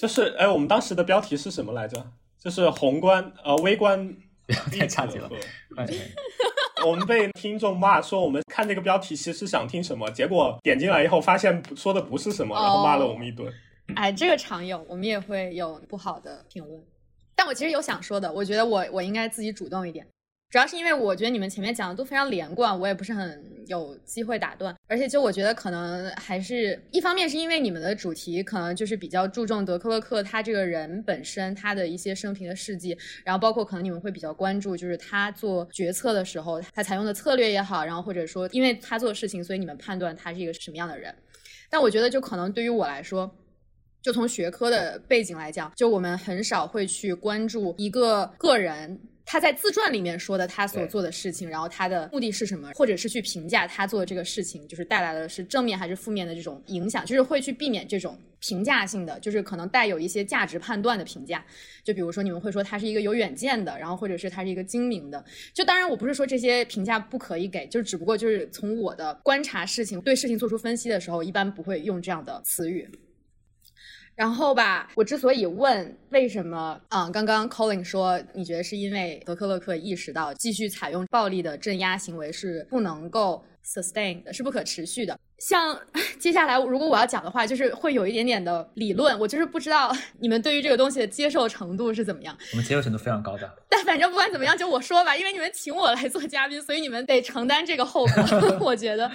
[0.00, 2.04] 就是哎，我们当时的标题是什么来着？
[2.42, 4.16] 就是宏观呃微观
[4.72, 5.30] 太差劲了。
[6.84, 13.50] 我们被听众骂说我们看这个标题其实想听什么，结果点进来以后发现说的不是什么，然后骂了我们一顿。
[13.94, 16.82] 哎，这个常有，我们也会有不好的评论。
[17.34, 20.06] 但我其实有想说的，我觉得我我应该自己主动一点。
[20.48, 41.12] 主要是因为我觉得你们前面讲的都非常连贯，我也不是很有机会打断，而且就我觉得可能还是一方面是因为你们的主题可能就是比较注重德克勒克他这个人本身他的一些生平的事迹，然后包括可能你们会比较关注就是他做决策的时候他采用的策略也好，然后或者说因为他做事情，所以你们判断他是一个什么样的人。
[41.68, 43.28] 但我觉得就可能对于我来说，
[44.06, 48.96] 就从学科的背景来讲，就我们很少会去关注一个个人。
[49.28, 61.44] 他在自传里面说的他所做的事情，然后他的目的是什么，或者是去评价他做的这个事情，就是带来的是正面还是负面的这种影响，就是会去避免这种评价性的，就是可能带有一些价值判断的评价。
[61.82, 65.24] 就比如说你们会说他是一个有远见的，然后或者是他是一个精明的。
[65.52, 72.88] 就当然我不是说这些评价不可以给，就只不过就是从我的观察事情、对事情做出分析的时候，一般不会用这样的词语。
[74.16, 85.18] 然后吧，我之所以问为什么，嗯，刚刚 Colin 说你觉得是因为德克勒克意识到继续采用暴力的镇压行为是不能够 sustain 的，是不可持续的。
[85.38, 85.78] 像
[86.18, 92.34] 接下来如果我要讲的话，就是会有一点点的理论，我就是不知道 你们对于这个东西的接受程度是怎么样。
[92.52, 93.54] 我们接受程度非常高的。
[93.68, 98.56] 但反正不管怎么样，就我说吧，因为你们请我来做嘉宾，所以你们得承担这个后果。
[98.64, 99.12] 我觉得，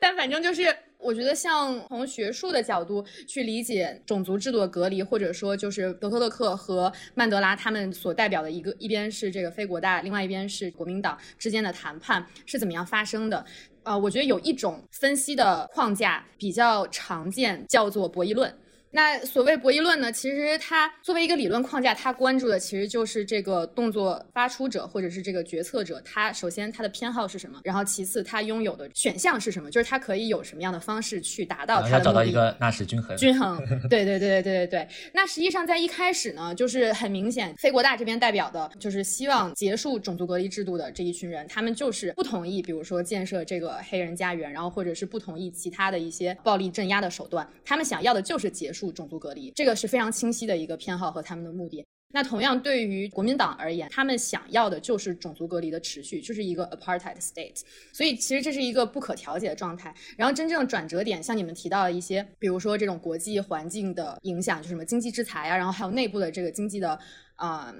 [0.00, 0.76] 但反正就是。
[1.02, 13.44] 我觉得，像从学术的角度去理解种族制度的隔离，或者说就是德克勒克和曼德拉他们所代表的一个，一边是这个非国大，另外一边是国民党之间的谈判是怎么样发生的？
[13.82, 18.54] 啊，我觉得有一种分析的框架比较常见，叫做博弈论。
[18.92, 20.10] 那所谓博弈论呢？
[20.10, 33.16] 其实它作为一个理论框架，它关注的其实就是这个动作发出者或者是这个决策者，他首先他的偏好是什么，然后其次他拥有的选项是什么，就是他可以有什么样的方式去达到他的要找到一个纳什均衡。
[33.16, 34.88] 均衡， 对对对对对对对。
[35.14, 48.79] 那实际上在一开始呢，就是很明显，非国大这边代表的就是希望结束种族隔离制度的这一群人，他们就是不同意，比如说建设这个黑人家园，然后或者是不同意其他的一些暴力镇压的手段，他们想要的就是结束。
[48.92, 51.84] 种族隔离，这个是非常清晰的一个偏好和他们的目的。
[52.12, 57.60] 那同样对于国民党而言，他们想要的就是种族隔离的持续，就是一个 apartheid state。
[57.92, 59.94] 所以其实这是一个不可调节的状态。
[60.16, 66.98] 然后真正转折点，像你们提到的一些，比如说这种国际环境的影响，就什么经济制裁啊，然后还有内部的这个经济的
[67.36, 67.72] 啊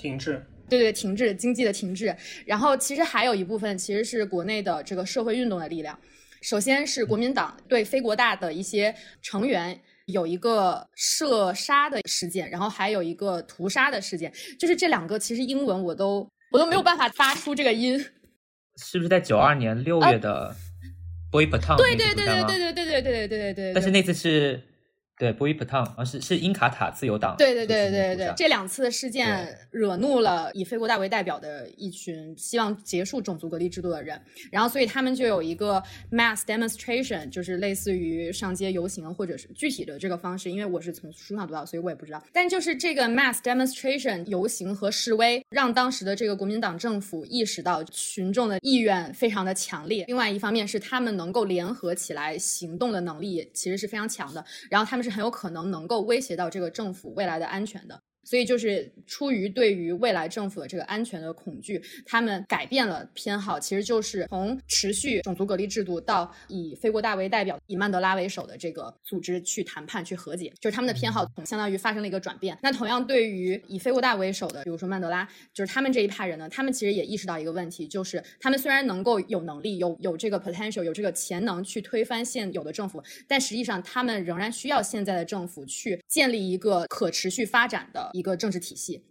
[0.00, 2.12] 停滞，对对，停滞经济的停滞。
[2.44, 5.96] 然后其实还有一部分其实是国内的这个社会运动的力量。
[6.42, 9.80] 首先是国民党对非国大的一些成员。
[10.10, 17.98] 有一个射杀的事件，然后还有一个屠杀的事件，就是这两个，其实英文我都我都没有办法发出这个音。
[18.76, 20.54] 是不是在九二年六月的
[21.30, 21.76] Boy Baton？
[21.76, 23.72] 对对对对对对对对对对对对。
[23.72, 24.62] 但是那次是。
[25.20, 27.36] 对，波伊普烫，而是是英卡塔自由党。
[27.36, 34.18] 对对对对对，这两次事件惹怒了以非国大为代表的一群希望结束种族隔离制度的人，
[34.50, 42.24] 然后所以他们就有一个 mass demonstration，就是类似于上街游行或者是具体的这个方式，因为我是从书上读到，所以我也不知道。
[42.32, 50.06] 但就是这个 mass demonstration 游行和示威，让当时的这个国民党政府意识到群众的意愿非常的强烈。
[50.06, 55.09] 另外一方面是他们能够联合起来行动的能力其实是非常强的，然后他们是。
[55.10, 58.02] 很有可能能够威胁到这个政府未来的安全的。
[58.24, 72.56] 所以就是出于对于未来政府的这个安全的恐惧，他们改变了偏好，其实就是从持续种族隔离制度到以非国大为代表、以曼德拉为首的这个组织去谈判、去和解，就是他们的偏好相当于发生了一个转变。
[72.62, 88.09] 那同样对于以非国大为首的，比如说曼德拉，就是他们这一派人呢，他们其实也意识到一个问题，就是他们虽然能够有能力、有有这个 potential、有这个潜能去推翻现有的政府，但实际上他们仍然需要现在的政府去建立一个可持续发展的。
[88.12, 89.04] 一个政治体系，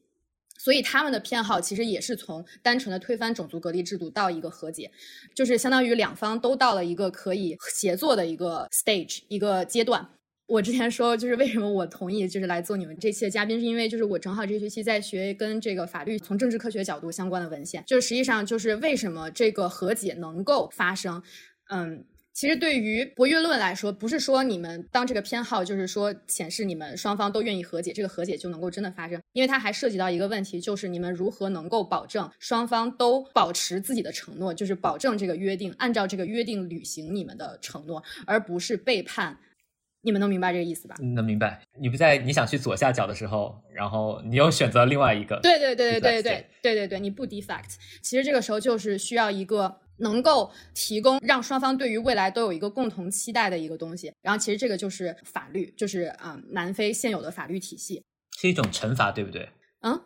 [0.57, 4.91] 所以他们的偏好其实也是从单纯的推翻种族隔离制度到一个和解，
[5.33, 10.09] 就是相当于两方都到了一个可以协作的一个 stage 一个阶段。
[10.47, 21.21] 我之前说，就是为什么我同意就是来做你们这期的嘉宾，是因为就是我正好这学期在学跟这个法律从政治科学角度相关的文献，就是实际上就是为什么这个和解能够发生，
[21.69, 22.05] 嗯。
[22.39, 39.37] 其实对于博弈论来说，不是说你们当这个偏好就是说显示你们双方都愿意和解，这个和解就能够真的发生，因为它还涉及到一个问题，就是你们如何能够保证双方都保持自己的承诺，就是保证这个约定，按照这个约定履行你们的承诺，而不是背叛。
[40.01, 40.95] 你们能明白这个意思吧？
[41.13, 41.61] 能明白。
[41.77, 45.37] 你不在你想去左下角的时候，然后你又选择另外一个。
[45.43, 47.75] 对对对对对对对对对，你不 defect。
[48.01, 49.81] 其实这个时候就是需要一个。
[49.99, 58.03] 能够提供让双方对于未来都有一个共同期待的一个东西，然后其实这个就是法律，就是啊，南非现有的法律体系
[58.39, 59.49] 是一种惩罚，对不对？
[59.81, 60.01] 嗯，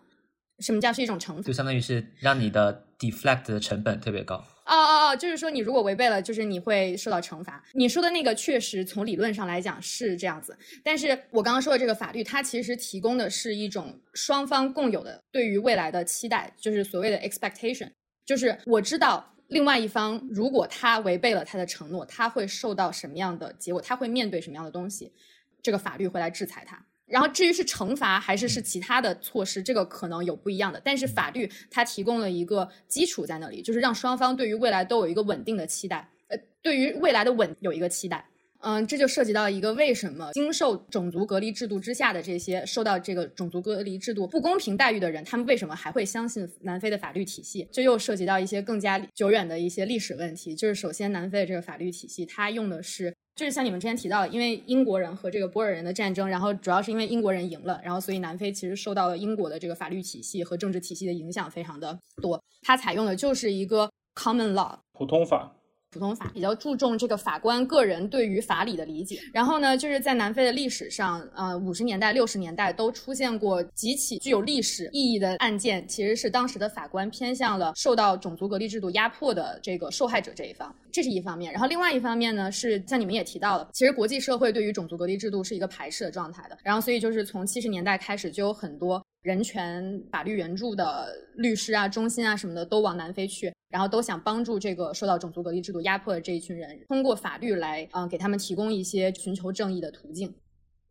[0.59, 1.41] 什么叫是一种惩罚？
[1.41, 4.35] 就相当于是让你的 deflect 的成本特别高。
[4.65, 7.61] 哦哦哦，就是说你如果违背了，就是你会受到惩罚。
[7.73, 17.89] 你说的那个确实从理论上来讲是这样子，但是我刚刚说的这个法律，它其实提供的是一种双方共有的对于未来的期待，就是所谓的 expectation，
[18.25, 19.32] 就是我知道。
[19.47, 23.81] 另外一方，如果他违背了他的承诺，他会受到什么样的结果？
[23.81, 25.11] 他会面对什么样的东西？
[25.61, 26.83] 这个法律会来制裁他。
[27.05, 30.81] 然后至于是惩罚还是是其他的措施，这个可能有不一样的。
[30.83, 38.25] 但是法律它提供了一个基础在那里，就是让双方对于未来都有一个稳定的期待，呃，对于未来的稳有一个期待。
[38.63, 47.67] 嗯，这就涉及到一个为什么经受种族隔离制度之下的这些受到这个种族隔离制度不公平待遇的人，他们为什么还会相信南非的法律体系？
[47.73, 50.55] 这又涉及到一些更加久远的一些历史问题。
[50.55, 62.41] 就是首先，南非的这个法律体系，它用的是，就是像你们之前提到，因为英国人和这个波尔人的战争，然后主要是因为英国人赢了，然后所以南非其实受到了英国的这个法律体系和政治体系的影响非常的多。
[62.61, 65.53] 它采用的就是一个 common law 普通法。
[65.93, 81.53] 普通法比较注重这个法官个人对于法理的理解，然后呢，就是在南非的历史上，呃，五十年代、六十年代都出现过几起具有历史意义的案件，其实是当时的法官偏向了受到种族隔离制度压迫的这个受害者这一方，这是一方面。
[81.53, 89.03] 然后另外一方面呢，是像你们也提到了，其实国际社会对于种族隔离制度是一个排斥的状态的，然后所以就是从七十年代开始就有很多。
[89.23, 100.33] 人权法律援助的律师啊、中心啊什么的都往南非去，然后都想帮助这个受到种族隔离制度压迫的这一群人，通过法律来，嗯，给他们提供一些寻求正义的途径。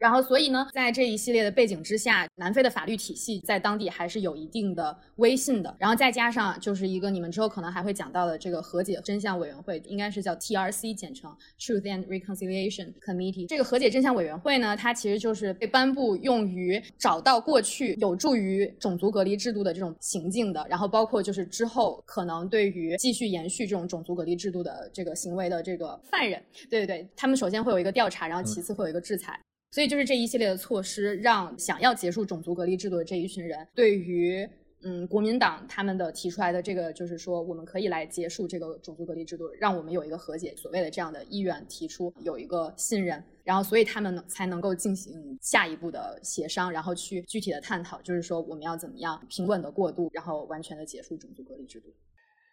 [0.03, 5.73] 然后，所以呢，在这一系列的背景之下，南非的法律体系在当地还是有一定的威信的。
[5.79, 13.47] 然后再加上就是一个你们之后可能还会讲到的这个和解真相委员会，应该是叫 TRC 简称 Truth and Reconciliation Committee。
[13.47, 29.39] 这个和解真相委员会呢，它其实就是被颁布用于找到过去有助于种族隔离制度的这种行径的，然后包括就是之后可能对于继续延续这种种族隔离制度的这个行为的这个犯人，对对对，他们首先会有一个调查，然后其次会有一个制裁。
[29.73, 34.47] 所以就是这一系列的措施，让想要结束种族隔离制度的这一群人，对于
[34.83, 51.87] 嗯国民党他们的提出来的这个，就是说我们可以来结束这个种族隔离制度，让我们有一个和解，所谓的这样的意愿提出有一个信任，然后所以他们才能够进行下一步的协商，然后去具体的探讨，就是说我们要怎么样平稳的过渡，然后完全的结束种族隔离制度。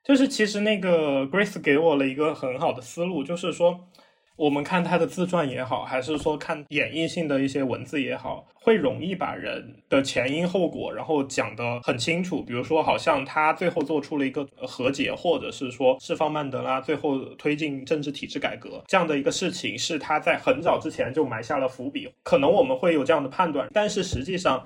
[0.05, 3.89] 就是其实那个 Grace 给我了一个很好的思路，就是说。
[4.39, 12.41] 我们看他的自传也好，还是说看演绎性的一些文字也好，会容易把人的前因后果，然后讲得很清楚。
[12.41, 22.09] 比如说，好像他最后做出了一个和解，或者是说释放曼德拉，最后推进政治体制改革这样的一个事情，是他在很早之前就埋下了伏笔。
[22.23, 24.65] 可能我们会有这样的判断，但是实际上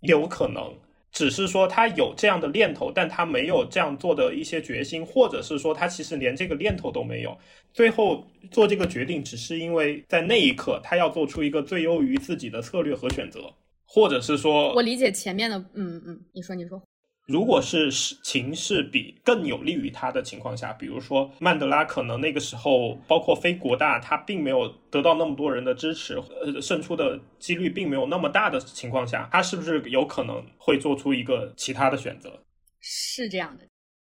[0.00, 0.72] 有可能。
[1.16, 7.34] 只是说他有这样的念头，但他没有这样做的一些决心，或者是说他其实连这个念头都没有，
[7.72, 13.50] 最后做这个决定，只是因为在那一刻他要做出一个最优于自己的策略和选择，
[13.86, 16.82] 或者是说，我理解前面的，嗯嗯，你说你说。
[17.26, 17.90] 如果是
[18.22, 32.32] 情势比更有利于他的情况下，比如说曼德拉可能那个时候，包括非国大，他并没有得到那么多人的支持，呃，胜出的几率并没有那么大的情况下，他是不是有可能会做出一个其他的选择？
[32.80, 33.64] 是这样的，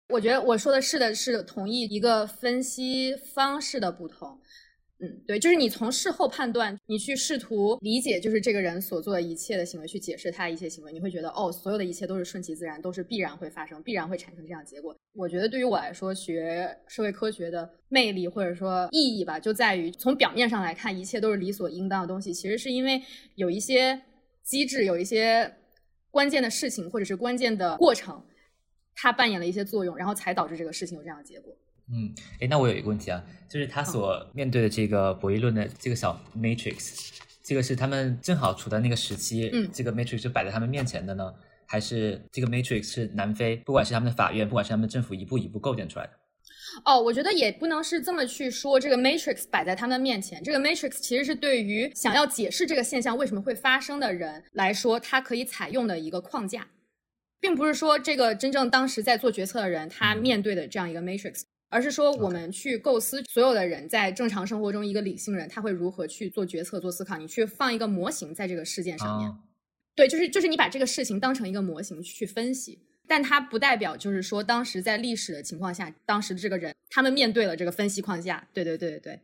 [0.09, 4.39] 我觉得我说的是的是同意一个分析方式的不同。
[5.03, 14.95] 嗯，对，就是你从事后判断，你去试图理解，就是这个人所做的一切的行为，去解释他一切行为，你会觉得，哦，所有的一切都是顺其自然，都是必然会发生，必然会产生这样结果。
[15.13, 23.01] 我觉得对于我来说，学社会科学的魅力或者说意义吧，就在于从表面上来看，一切都是理所应当的东西，其实是因为
[23.35, 24.01] 有一些
[24.41, 25.53] 机制，有一些
[26.11, 28.23] 关键的事情或者是关键的过程，
[28.95, 31.53] 它扮演了一些作用，然后才导致这个事情有这样的结果。
[31.91, 37.09] 嗯，哎，那我有一个问题啊，就是他所面对的这个博弈论的这个小 matrix，
[37.43, 39.69] 这个是他们正好处在那个时期，嗯。
[39.73, 41.33] 这个 matrix 就摆在他们面前的呢，
[41.65, 46.13] 还是这个 matrix 是南非，不管是他们的法院，不管是他们政府一步一步构建出来的？
[46.85, 56.69] 哦，我觉得也不能是这么去说，这个 matrix 摆在他们面前，这个 matrix 其实是对于想要解释这个现象为什么会发生的人来说，他可以采用的一个框架，
[57.39, 61.41] 并不是说这个真正当时在做决策的人他面对的这样一个 matrix，
[61.73, 69.27] 而是说我们去构思所有的人在正常生活中一个理性人他会如何去做决策、做思考，你去放一个模型在这个事件上面。
[69.27, 69.35] 啊
[69.95, 78.47] 对，就是就是你把这个事情当成一个模型去分析，但它不代表就是说当时在历史的情况下，当时的这个人他们面对了这个分析框架。
[78.53, 79.19] 对对对对对，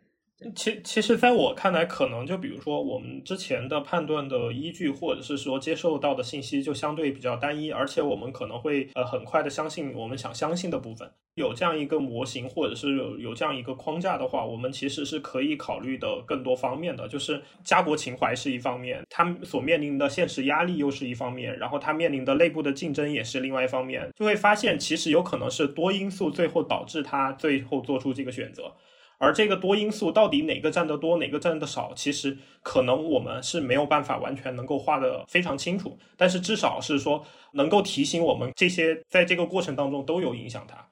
[0.56, 11.12] 其其实，在我看来，可能就比如说我们之前的判断的依据，或者是说接受到的信息，就相对比较单一，而且我们可能会呃很快的相信我们想相信的部分。
[11.36, 17.06] 有这样一个模型，或者是有有这样一个框架的话，我们其实是可以考虑的更多方面的。
[17.08, 28.74] 就是家国情怀是一方面，他们所面临的现实压力又是一方面，然后他面临的内部的竞争也是另外一方面，就会发现其实有可能是多因素最后导致他最后做出这个选择。
[29.20, 40.90] 而这个多因素到底哪个占得多，哪个占得少，其实可能我们是没有办法完全能够画得非常清楚，但是至少是说能够提醒我们这些在这个过程当中都有影响它。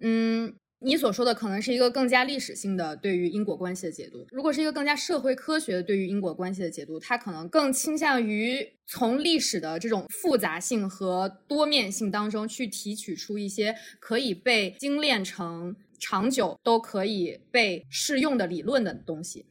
[0.00, 4.24] 嗯，你所说的可能是一个更加历史性的对于因果关系的解读。
[4.30, 19.46] 如果是一个更加社会科学的对于因果关系的解读，它可能更倾向于从历史的这种复杂性和多面性当中去提取出一些可以被精炼成长久都可以被适用的理论的东西。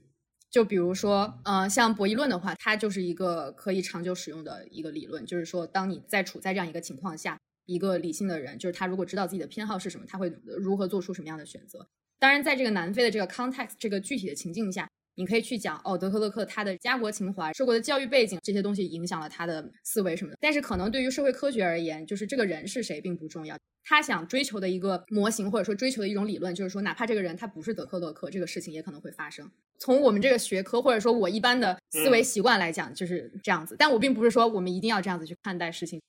[0.50, 11.86] 就比如说，呃，像博弈论的话，它就是一个可以长久使用的一个理论，就是说，当你在处在这样一个情况下，一个理性的人，就是他如果知道自己的偏好是什么，他会如何做出什么样的选择。
[12.18, 20.38] 当然，在这个南非的这个 context 这个具体的情境下，你可以去讲哦，德克勒克他的家国情怀、受过的教育背景这些东西影响了他的思维什么的。
[20.40, 23.58] 但是，可能对于社会科学而言，就是这个人是谁并不重要。
[23.84, 29.50] 他想追求的一个模型，或者说追求的一种理论，就是说，哪怕这个人他不是德克勒克，这个事情也可能会发生。
[29.80, 33.76] 从我们这个学科，或者说我一般的思维习惯来讲，就是这样子。
[33.80, 36.00] 但我并不是说我们一定要这样子去看待事情。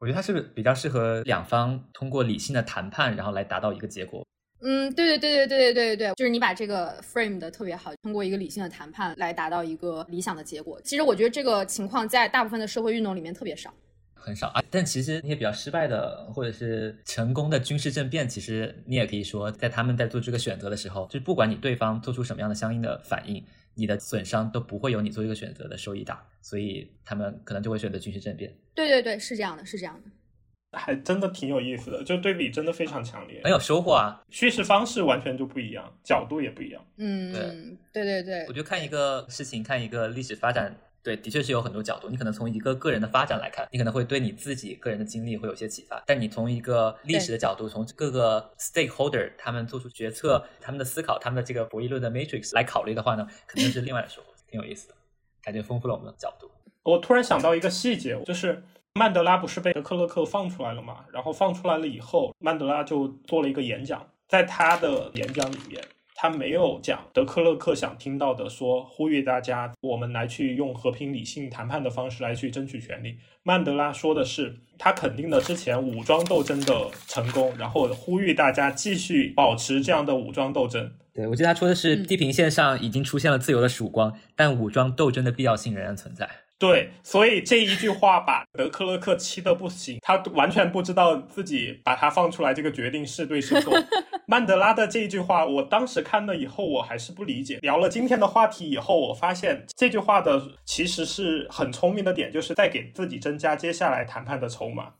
[0.00, 4.26] 我觉得他是比较适合两方通过理性的谈判，然后来达到一个结果？
[4.64, 10.80] 嗯，对对对对对对对对，就是你把这个 frame 的特别好，通过一个理性的谈判来达到一个理想的结果。
[10.82, 13.72] 其实我觉得这个情况在大部分的社会运动里面特别少。
[14.14, 23.44] 很少啊，但其实那些比较失败的或者是成功的军事政变，其实你也可以说，在他们在做这个选择的时候，就是不管你对方做出什么样的相应的反应，
[23.74, 28.50] 你的损伤都不会有你做这个选择的收益大，所以他们可能就会选择军事政变。
[28.74, 30.10] 对对对，是这样的，是这样的。
[30.74, 34.22] 还真的挺有意思的，就对比真的非常强烈，很有收获啊。
[34.30, 36.84] 叙事方式完全就不一样，角度也不一样。
[36.96, 42.08] 嗯，对对对我觉得看一个事情，看一个历史发展，对，的确是有很多角度。
[42.08, 46.02] 你可能从一个个人的发展来看，你可能会对你自己个人的经历会有些启发。
[46.06, 54.94] 但你从一个历史的角度，从各个 stakeholder 他们做出决策、他们的思考、他们的这个博弈论的 matrix 来考虑的话呢，肯定是另外的收获，挺有意思的，
[55.42, 56.50] 感觉丰富了我们的角度。
[56.82, 58.62] 我突然想到一个细节，就是
[58.96, 60.98] 曼德拉不是被德克勒克放出来了嘛？
[61.12, 65.82] 然后放出来了以后，曼德拉就做了一个演讲，在他的演讲里面，
[66.14, 73.18] 他没有讲德克勒克想听到的说，呼吁大家我们来去用和平理性谈判的方式来去争取权利。
[73.42, 80.92] 曼德拉说的是，他肯定了之前武装斗争的成功，然后呼吁大家继续保持这样的武装斗争。
[81.12, 86.30] 对，我记得他说的是，嗯地平线上已经出现了自由的曙光，但武装斗争的必要性仍然存在。
[86.56, 93.74] 对，所以这一句话把德克勒克气得不行，他完全不知道自己把他放出来这个决定是对是错。
[94.26, 97.58] 曼德拉的这一句话，我当时看了以后，我还是不理解。
[97.58, 104.94] 聊了今天的话题以后，我发现这句话的其实是很聪明的点，就是在给自己增加接下来谈判的筹码。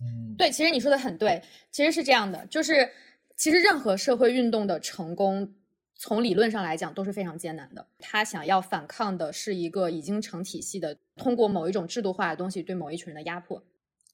[0.00, 2.88] 嗯，对，其实你说的很对，其实是这样的，就是
[3.36, 5.52] 其实任何社会运动的成功，
[5.96, 7.86] 从理论上来讲都是非常艰难的。
[7.98, 13.64] 他想要反抗的是一个已经成体系的，通过某一种制度化的东西对某一群人的压迫。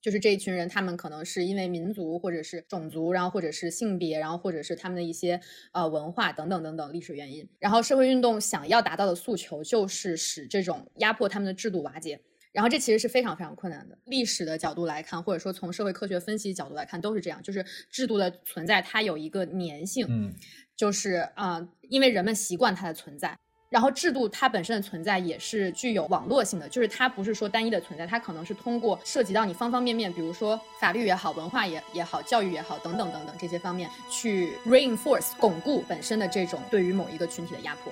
[0.00, 7.48] 就是这一群人，他们可能是因为民族或者是种族，然后或者是性别，然后或者是他们的一些呃文化等等等等历史原因。
[7.60, 12.20] 然后社会运动想要达到的诉求就是使这种压迫他们的制度瓦解。
[12.52, 13.96] 然后这其实是非常非常困难的。
[14.04, 17.42] 历史的角度来看，或者说从社会科学分析角度来看，都是这样。
[17.42, 20.32] 就是制度的存在，它有一个粘性，嗯，
[20.76, 23.36] 就是啊、呃因为人们习惯它的存在。
[23.70, 37.90] 然后制度它本身的存在也是具有网络性的，就是它不是说单一的存在，它可能是通过涉及到你方方面面，比如说法律也好、文化也也好、教育也好等等等等这些方面，去 reinforce 巩固本身的这种对于某一个群体的压迫。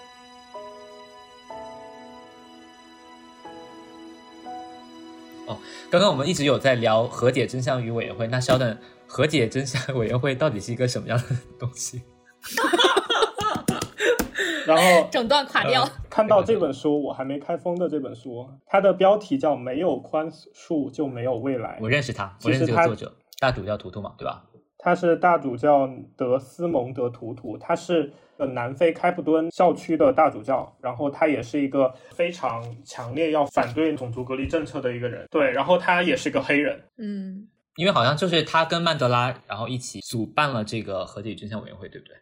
[5.91, 8.77] 刚刚我们一直有在聊和解真相与委员会，那稍等，
[9.07, 11.25] 和解真相委员会到底是一个什么样的
[11.59, 12.03] 东西？
[14.67, 15.83] 然后 整段垮掉。
[15.83, 24.43] 呃看到这本书，我还没开封的这本书，它的标题叫“没有宽恕就没有未来我认识他我认识这个作者，大主叫图图嘛，对吧？”。
[24.83, 35.27] 他是大主教德斯蒙德·图图，他是呃南非开普敦校区的大主教，然后他也是一个非常强烈要反对种族隔离政策的一个人。
[35.31, 36.81] 对，然后他也是个黑人。
[36.97, 42.17] 嗯，因为好像就是他跟曼德拉，然后一起主办了这个和解与真相委员会，对不对？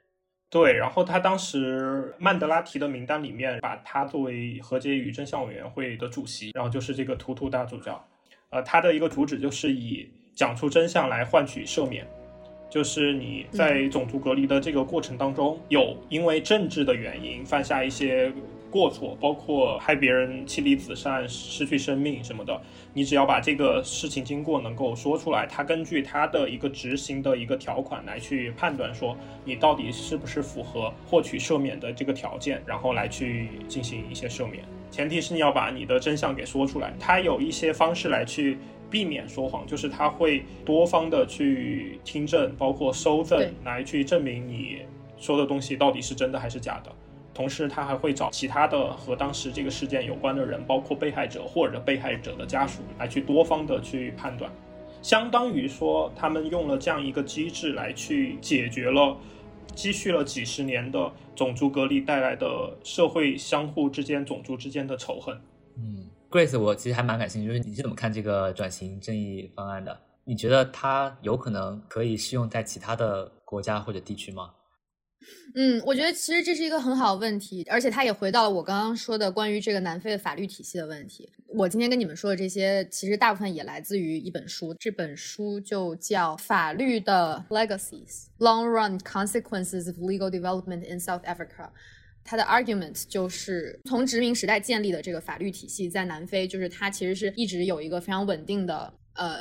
[0.51, 8.03] 对，然后他当时曼德拉提的名单里面，把他作为和解与真相委员会的主席，然后就是这个图图大主教，
[8.51, 12.07] 呃，他的一个主旨就是以讲出真相来换取赦免，
[12.71, 18.33] 就是你在种族隔离的这个过程当中，有因为政治的原因犯下一些
[18.71, 22.61] 过错，包括害别人妻离子散、失去生命什么的，
[22.93, 34.63] 你只要把这个事情经过能够说出来，他根据他的一个执行的一个条款来去判断说你到底是不是符合获取赦免的这个条件，然后来去进行一些赦免。
[34.91, 36.93] 前提是你要把你的真相给说出来。
[36.99, 38.59] 他有一些方式来去
[38.91, 44.79] 避免说谎，就是他会多方的去听证，包括收证，来去证明你
[45.19, 46.91] 说的东西到底是真的还是假的。
[47.35, 54.51] 同时，他还会找其他的和当时这个事件有关的人，包括被害者或者被害者的家属，来去多方的去判断。
[55.03, 59.17] 相当于说，他们用了这样一个机制来去解决了
[59.73, 65.41] 积蓄了几十年的种族隔离带来的社会相互之间、种族之间的仇恨。
[65.77, 70.01] 嗯，Grace，我其实还蛮感兴趣，就是你是怎么看这个转型正义方案的？
[70.25, 74.51] 你觉得它有可能可以适用在其他的国家或者地区吗？
[75.55, 81.29] 嗯，我觉得其实这是一个很好的问题，而且它也回到了我刚刚说的关于这个南非的法律体系的问题。
[81.49, 91.47] 我今天跟你们说的这些，其实大部分也来自于一本书，这本书就叫《法律的 Legacies: Long Run Consequences of Legal Development in South Africa》。
[92.31, 99.39] 它的 argument 就是从殖民时代建立的这个法律体系，在南非就是它其实是一直有一个非常稳定的呃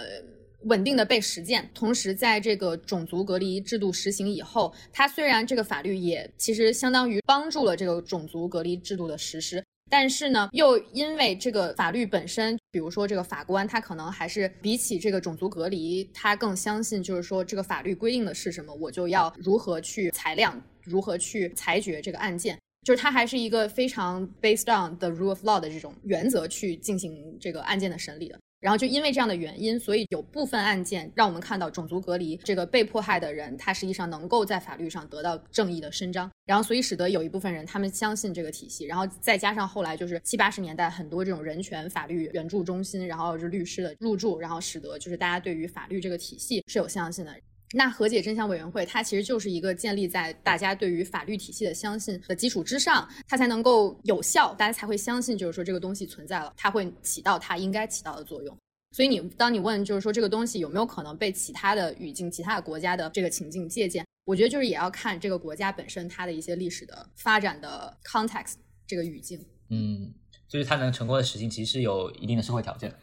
[0.63, 1.69] 稳定的被实践。
[1.73, 9.61] 同时，在这个种族隔离制度实行以后，它虽然这个法律也其实相当于帮助了这个种族隔离制度的实施。
[9.89, 22.57] 但是呢，又因为这个法律本身，比如说这个法官，他可能还是比起这个种族隔离，他更相信就是说这个法律规定的是什么，我就要如何去裁量，如何去裁决这个案件。
[22.87, 28.39] 就是它还是一个非常 based on the rule of law 的这种原则去进行这个案件的审理的。
[28.61, 36.31] 然后就因为这样的原因，所以有部分案件让我们看到种族隔离这个被迫害的人，他实际上能够在法律上得到正义的伸张。
[36.45, 47.35] 然后所以使得有一部分人他们相信这个体系，然后再加上后来就是七八十年代很多这种人权法律援助中心，然后是律师的入驻，然后使得就是大家对于法律这个体系是有相信的。
[47.73, 58.57] 那和解真相委员会，它其实就是一个建立在大家对于法律体系的相信的基础之上，它才能够有效，大家才会相信，就是说这个东西存在了，它会起到它应该起到的作用。
[58.91, 68.53] 所以你当你问就是说这个东西有没有可能被其他的语境、其他的国家的这个情境借鉴，我觉得就是也要看这个国家本身它的一些历史的发展的 context
[68.87, 69.45] 这个语境。
[69.69, 70.13] 嗯，
[70.47, 72.97] 就是它能成功的实行，其实是有一定的社会条件的。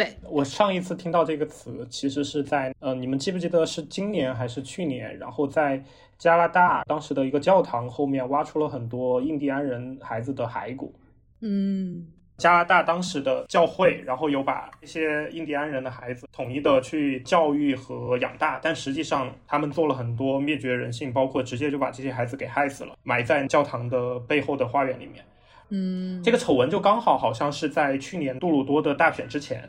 [0.00, 5.18] 对，我上一次听到这个词，其实是在呃，你们记不记得是今年还是去年？
[5.18, 5.84] 然后在
[6.16, 10.94] 加拿大当时的一个教堂后面挖出了很多印第安人孩子的骸骨。
[11.42, 12.06] 嗯，
[12.38, 25.22] 加拿大当时的教会，然后有把一些印第安人的孩子统一的去教育和养大，但实际上他们做了很多灭绝人性，包括直接就把这些孩子给害死了，埋在教堂的背后的花园里面。
[25.68, 29.68] 嗯，这个丑闻就刚好好像是在去年杜鲁多的大选之前，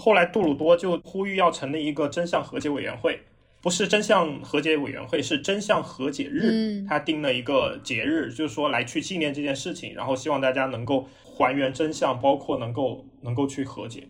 [0.00, 3.20] 后来杜鲁多就呼吁要成立一个真相和解委员会，
[3.60, 6.50] 不是真相和解委员会，是真相和解日。
[6.50, 14.08] 嗯他定了一个节日，就是说来去纪念这件事情，然后希望大家能够还原真相，包括能够能够去和解。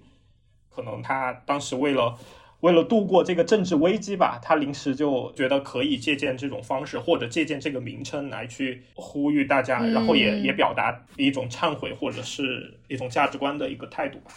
[0.70, 2.16] 可能他当时为了
[2.60, 14.30] 为了度过这个政治危机吧，他临时就觉得可以借鉴这种方式，或者借鉴这个名称来去呼吁大家，嗯然后也也表达一种忏悔或者是一种价值观的一个态度吧。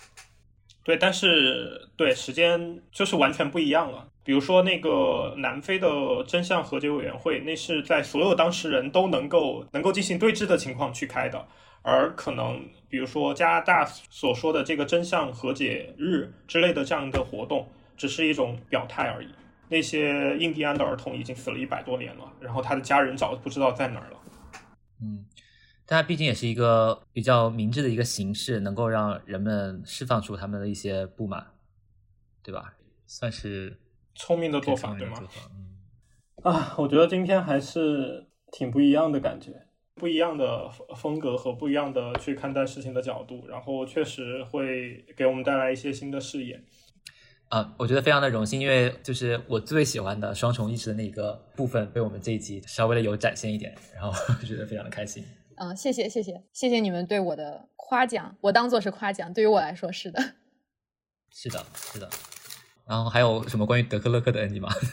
[0.83, 4.07] 对，但是对时间就是完全不一样了。
[4.25, 5.87] 比如说那个南非的
[6.27, 11.45] 真相和解委员会，那是在所有当事人都能够能够进行对峙的情况去开的，
[11.81, 17.67] 而可能比如说加拿大所说的这个真相和解日之类的这样的活动，
[17.97, 19.27] 只是一种表态而已。
[19.69, 24.17] 那些印第安的儿童已经死了一百多年了，然后他的家人早不知道在哪儿了。
[25.01, 25.25] 嗯，
[25.93, 31.45] 但它毕竟也是一个比较明智的一个形式，能够让人们释放出他们的一些不满，
[32.41, 32.73] 对吧？
[33.05, 33.77] 算是
[34.15, 35.19] 聪明的做法，对吗
[36.41, 46.59] 啊，我觉得今天还是挺不一样的感觉，不一样的风风格和不一样的去看待事情的角度，然后确实会给我们带来一些新的视野。
[47.49, 54.11] 啊，我觉得非常的荣幸，因为就是我最喜欢的双重意识的那个部分被我们这一集稍微的有展现一点，然后
[54.43, 55.23] 觉得非常的开心。
[55.63, 60.33] 嗯，谢谢谢谢谢谢你们对我的夸奖，我当做是夸奖，对于我来说是的。
[61.31, 62.09] 是的，是的。
[62.85, 64.69] 然后还有什么关于德克勒克的 NG 吗？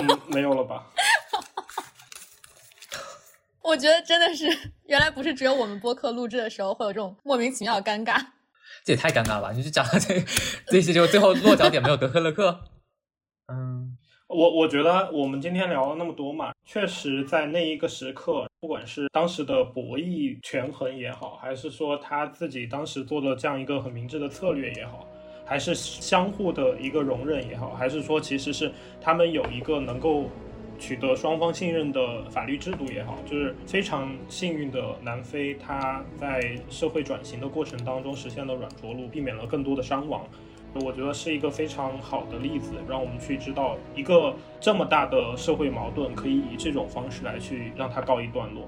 [0.00, 0.86] 嗯，没有了吧？
[3.60, 8.24] 我觉得真的是，原来不是只有我们播客录制的时候会有这种莫名其妙的尴尬。
[8.84, 9.52] 这也太尴尬了吧！
[9.52, 10.18] 你就讲到这
[10.68, 12.64] 这些，就最后落脚点没有德克勒克。
[14.28, 25.06] 我我觉得我们今天聊了那么多嘛，确实在那一个时刻，不管是当时的博弈权衡也好，还是说他自己当时做的这样一个很明智的策略也好，
[25.44, 30.24] 还是相互的一个容忍也好，还是说其实是他们有一个能够
[30.78, 40.26] 取得双方信任的法律制度也好，就是非常幸运的南非，它在社会转型的过程当中实现了软着陆，避免了更多的伤亡。
[40.82, 48.62] 我觉得是一个非常好的例子，让我们去知道一个这么大的社会矛盾可以以这种方式来去让它告一段落。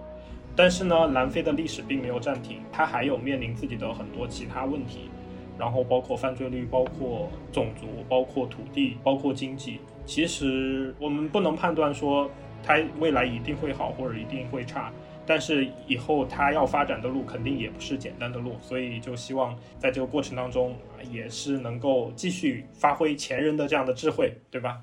[0.54, 5.10] 但是呢，南非的历史并没有暂停，它还有面临自己的很多其他问题，
[5.58, 9.80] 然后包括犯罪率、包括种族、包括土地、包括经济。
[10.06, 12.30] 其实我们不能判断说
[12.62, 14.90] 它未来一定会好或者一定会差，
[15.26, 20.74] 但是以后它要发展的路肯定也不是简单的路，所以就希望在这个过程当中
[21.10, 24.82] 也是能够继续发挥前人的这样的智慧，对吧？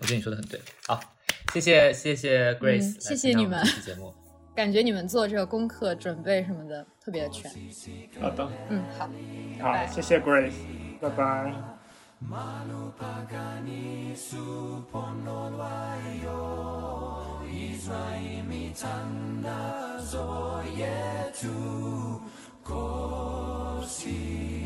[0.00, 0.60] 我觉得你说的很对。
[0.86, 1.00] 好，
[1.52, 4.14] 谢谢谢谢 Grace，、嗯谢谢你们节目。
[4.54, 7.50] 感觉你们做这个功课准备什么的特别的全。
[8.20, 9.08] 好的，嗯，好，
[9.60, 10.52] 好，谢谢 Grace，
[11.00, 11.52] 拜拜。
[22.68, 24.57] Kosi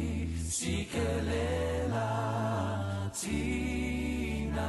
[0.53, 2.09] sikelela
[3.19, 4.69] tina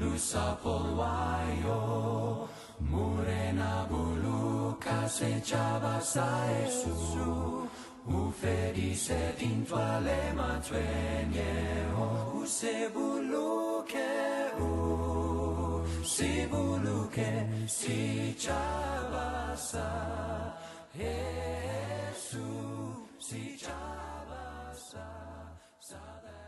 [0.00, 2.48] lusa polwayo
[2.90, 6.28] murena buluka se chavasa
[6.64, 7.68] esu
[8.08, 10.50] ufedise o.
[10.66, 12.08] twenyeho
[12.40, 14.12] usebuluke
[14.60, 17.30] u sibuluke
[17.66, 19.88] si chava sa
[20.96, 22.48] esu
[23.18, 24.23] si chava
[24.74, 24.98] sa,
[25.78, 26.43] sa that.